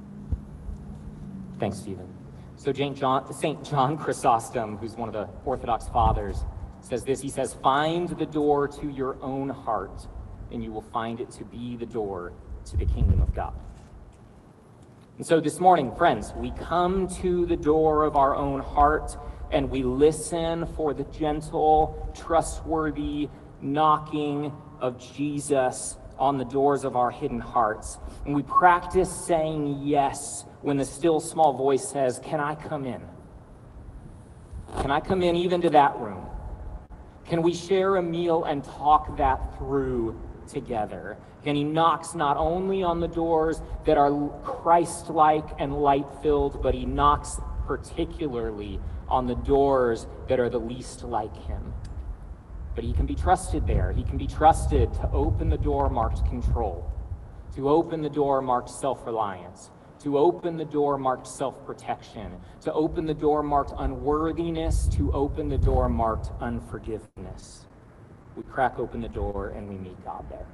Thanks 1.59 1.79
Stephen 1.79 2.18
so. 2.59 2.73
John, 2.73 3.33
St. 3.33 3.65
John 3.65 3.97
Chrysostom, 3.97 4.77
who's 4.77 4.97
one 4.97 5.09
of 5.09 5.15
the 5.15 5.29
Orthodox 5.45 5.89
fathers, 5.89 6.45
says 6.81 7.05
this. 7.05 7.21
He 7.21 7.31
says, 7.31 7.55
Find 7.55 8.09
the 8.09 8.27
door 8.27 8.69
to 8.69 8.89
your 8.89 9.17
own 9.23 9.49
heart, 9.49 10.07
and 10.53 10.63
you 10.63 10.73
will 10.73 10.83
find 10.83 11.21
it 11.21 11.31
to 11.33 11.45
be 11.45 11.77
the 11.77 11.87
door 11.87 12.33
to 12.67 12.77
the 12.77 12.85
kingdom 12.85 13.23
of 13.23 13.35
God. 13.35 13.55
And 15.17 15.27
so 15.27 15.41
this 15.41 15.59
morning, 15.59 15.95
friends, 15.97 16.33
we 16.37 16.53
come 16.53 17.09
to 17.23 17.45
the 17.47 17.57
door 17.57 18.05
of 18.05 18.15
our 18.15 18.37
own 18.37 18.61
heart 18.61 19.17
and 19.51 19.69
we 19.69 19.83
listen 19.83 20.67
for 20.77 20.95
the 20.95 21.05
gentle, 21.05 22.13
trustworthy 22.15 23.29
knocking 23.61 24.53
of 24.81 24.99
Jesus 25.15 25.97
on 26.19 26.39
the 26.39 26.45
doors 26.45 26.85
of 26.85 26.97
our 26.97 27.11
hidden 27.11 27.41
hearts. 27.41 27.99
And 28.25 28.35
we 28.35 28.43
practice 28.43 29.11
saying 29.11 29.81
yes 29.83 30.45
when 30.63 30.77
the 30.77 30.85
still 30.85 31.21
small 31.21 31.53
voice 31.53 31.89
says, 31.89 32.21
Can 32.23 32.41
I 32.41 32.55
come 32.55 32.85
in? 32.85 33.03
Can 34.81 34.91
I 34.91 35.01
come 35.01 35.23
in 35.23 35.37
even 35.37 35.61
to 35.63 35.71
that 35.71 35.97
room? 35.99 36.27
Can 37.25 37.43
we 37.43 37.55
share 37.55 37.97
a 37.97 38.03
meal 38.03 38.45
and 38.45 38.65
talk 38.65 39.17
that 39.19 39.59
through 39.59 40.19
together? 40.47 41.19
And 41.45 41.57
he 41.57 41.65
knocks 41.65 42.15
not 42.15 42.37
only 42.37 42.83
on 42.83 43.01
the 43.01 43.09
doors 43.09 43.61
that 43.87 43.97
are 43.97 44.29
Christ 44.43 45.09
like 45.11 45.47
and 45.59 45.75
light 45.75 46.07
filled, 46.23 46.63
but 46.63 46.75
he 46.75 46.85
knocks 46.85 47.41
particularly 47.67 48.81
on 49.09 49.27
the 49.27 49.35
doors 49.35 50.07
that 50.29 50.41
are 50.41 50.49
the 50.49 50.61
least 50.61 51.05
like 51.05 51.35
him. 51.45 51.73
But 52.79 52.85
he 52.85 52.93
can 52.93 53.07
be 53.07 53.17
trusted 53.17 53.67
there. 53.67 53.91
He 53.91 54.05
can 54.05 54.19
be 54.19 54.29
trusted 54.29 54.95
to 54.95 55.11
open 55.11 55.49
the 55.49 55.59
door 55.59 55.91
marked 55.91 56.25
control, 56.27 56.89
to 57.57 57.69
open 57.69 58.03
the 58.03 58.09
door 58.09 58.41
marked 58.41 58.71
self 58.71 59.05
reliance, 59.05 59.73
to 60.05 60.17
open 60.17 60.57
the 60.57 60.65
door 60.65 60.97
marked 60.97 61.27
self 61.27 61.67
protection, 61.67 62.37
to 62.61 62.73
open 62.73 63.05
the 63.05 63.15
door 63.15 63.43
marked 63.43 63.73
unworthiness, 63.79 64.87
to 64.93 65.13
open 65.13 65.49
the 65.49 65.59
door 65.59 65.89
marked 65.89 66.31
unforgiveness. 66.41 67.67
We 68.37 68.45
crack 68.45 68.79
open 68.79 69.01
the 69.01 69.09
door 69.09 69.49
and 69.57 69.69
we 69.69 69.75
meet 69.75 70.05
God 70.05 70.25
there. 70.31 70.47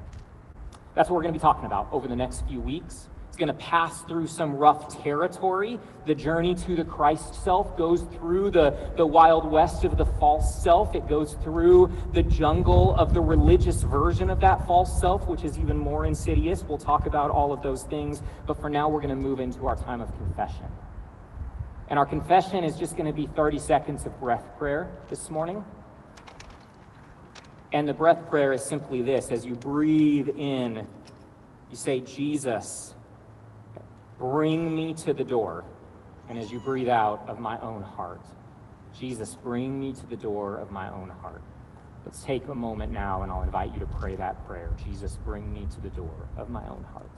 That's 0.94 1.10
what 1.10 1.16
we're 1.16 1.24
going 1.24 1.34
to 1.34 1.38
be 1.38 1.42
talking 1.42 1.66
about 1.66 1.88
over 1.92 2.08
the 2.08 2.16
next 2.16 2.46
few 2.48 2.62
weeks. 2.62 3.10
It's 3.34 3.40
going 3.40 3.48
to 3.48 3.54
pass 3.64 4.00
through 4.02 4.28
some 4.28 4.54
rough 4.54 5.02
territory. 5.02 5.80
The 6.06 6.14
journey 6.14 6.54
to 6.54 6.76
the 6.76 6.84
Christ 6.84 7.42
self 7.42 7.76
goes 7.76 8.02
through 8.02 8.52
the, 8.52 8.92
the 8.96 9.04
wild 9.04 9.50
west 9.50 9.82
of 9.82 9.96
the 9.96 10.06
false 10.06 10.62
self. 10.62 10.94
It 10.94 11.08
goes 11.08 11.34
through 11.42 11.90
the 12.12 12.22
jungle 12.22 12.94
of 12.94 13.12
the 13.12 13.20
religious 13.20 13.82
version 13.82 14.30
of 14.30 14.38
that 14.38 14.64
false 14.68 15.00
self, 15.00 15.26
which 15.26 15.42
is 15.42 15.58
even 15.58 15.76
more 15.76 16.06
insidious. 16.06 16.62
We'll 16.62 16.78
talk 16.78 17.06
about 17.06 17.32
all 17.32 17.52
of 17.52 17.60
those 17.60 17.82
things. 17.82 18.22
But 18.46 18.60
for 18.60 18.70
now, 18.70 18.88
we're 18.88 19.00
going 19.00 19.08
to 19.08 19.20
move 19.20 19.40
into 19.40 19.66
our 19.66 19.74
time 19.74 20.00
of 20.00 20.16
confession. 20.16 20.66
And 21.88 21.98
our 21.98 22.06
confession 22.06 22.62
is 22.62 22.76
just 22.76 22.96
going 22.96 23.06
to 23.06 23.12
be 23.12 23.26
30 23.26 23.58
seconds 23.58 24.06
of 24.06 24.16
breath 24.20 24.44
prayer 24.58 24.92
this 25.10 25.28
morning. 25.28 25.64
And 27.72 27.88
the 27.88 27.94
breath 27.94 28.30
prayer 28.30 28.52
is 28.52 28.64
simply 28.64 29.02
this 29.02 29.32
as 29.32 29.44
you 29.44 29.56
breathe 29.56 30.28
in, 30.28 30.86
you 31.68 31.76
say, 31.76 31.98
Jesus, 31.98 32.93
Bring 34.32 34.74
me 34.74 34.94
to 34.94 35.12
the 35.12 35.22
door. 35.22 35.64
And 36.30 36.38
as 36.38 36.50
you 36.50 36.58
breathe 36.58 36.88
out 36.88 37.28
of 37.28 37.40
my 37.40 37.60
own 37.60 37.82
heart, 37.82 38.22
Jesus, 38.98 39.34
bring 39.34 39.78
me 39.78 39.92
to 39.92 40.06
the 40.06 40.16
door 40.16 40.56
of 40.56 40.70
my 40.70 40.88
own 40.88 41.10
heart. 41.10 41.42
Let's 42.06 42.22
take 42.22 42.48
a 42.48 42.54
moment 42.54 42.90
now 42.90 43.20
and 43.20 43.30
I'll 43.30 43.42
invite 43.42 43.74
you 43.74 43.80
to 43.80 43.86
pray 43.86 44.16
that 44.16 44.46
prayer. 44.46 44.70
Jesus, 44.82 45.18
bring 45.26 45.52
me 45.52 45.66
to 45.74 45.80
the 45.82 45.90
door 45.90 46.26
of 46.38 46.48
my 46.48 46.66
own 46.68 46.86
heart. 46.90 47.10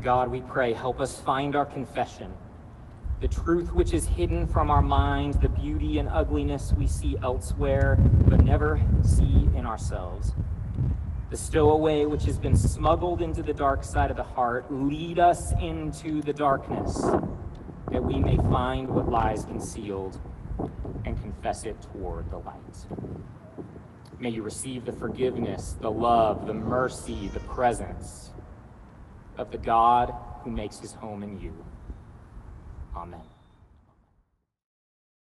God, 0.00 0.30
we 0.30 0.40
pray, 0.40 0.72
help 0.72 0.98
us 0.98 1.20
find 1.20 1.54
our 1.54 1.66
confession, 1.66 2.32
the 3.20 3.28
truth 3.28 3.74
which 3.74 3.92
is 3.92 4.06
hidden 4.06 4.46
from 4.46 4.70
our 4.70 4.80
minds, 4.80 5.36
the 5.36 5.48
beauty 5.50 5.98
and 5.98 6.08
ugliness 6.08 6.72
we 6.72 6.86
see 6.86 7.18
elsewhere, 7.22 7.98
but 8.26 8.42
never 8.42 8.80
see 9.02 9.50
in 9.54 9.66
ourselves. 9.66 10.32
The 11.28 11.36
stowaway 11.36 12.06
which 12.06 12.24
has 12.24 12.38
been 12.38 12.56
smuggled 12.56 13.20
into 13.20 13.42
the 13.42 13.52
dark 13.52 13.84
side 13.84 14.10
of 14.10 14.16
the 14.16 14.22
heart, 14.22 14.72
lead 14.72 15.18
us 15.18 15.52
into 15.60 16.22
the 16.22 16.32
darkness, 16.32 17.02
that 17.90 18.02
we 18.02 18.18
may 18.18 18.36
find 18.36 18.88
what 18.88 19.10
lies 19.10 19.44
concealed 19.44 20.18
and 21.04 21.20
confess 21.20 21.64
it 21.64 21.76
toward 21.92 22.30
the 22.30 22.38
light. 22.38 22.86
May 24.18 24.30
you 24.30 24.42
receive 24.42 24.86
the 24.86 24.92
forgiveness, 24.92 25.76
the 25.78 25.90
love, 25.90 26.46
the 26.46 26.54
mercy, 26.54 27.28
the 27.28 27.40
presence 27.40 28.29
of 29.40 29.50
the 29.50 29.58
God 29.58 30.14
who 30.44 30.50
makes 30.50 30.78
his 30.78 30.92
home 30.92 31.22
in 31.22 31.40
you. 31.40 31.54
Amen. 32.94 33.20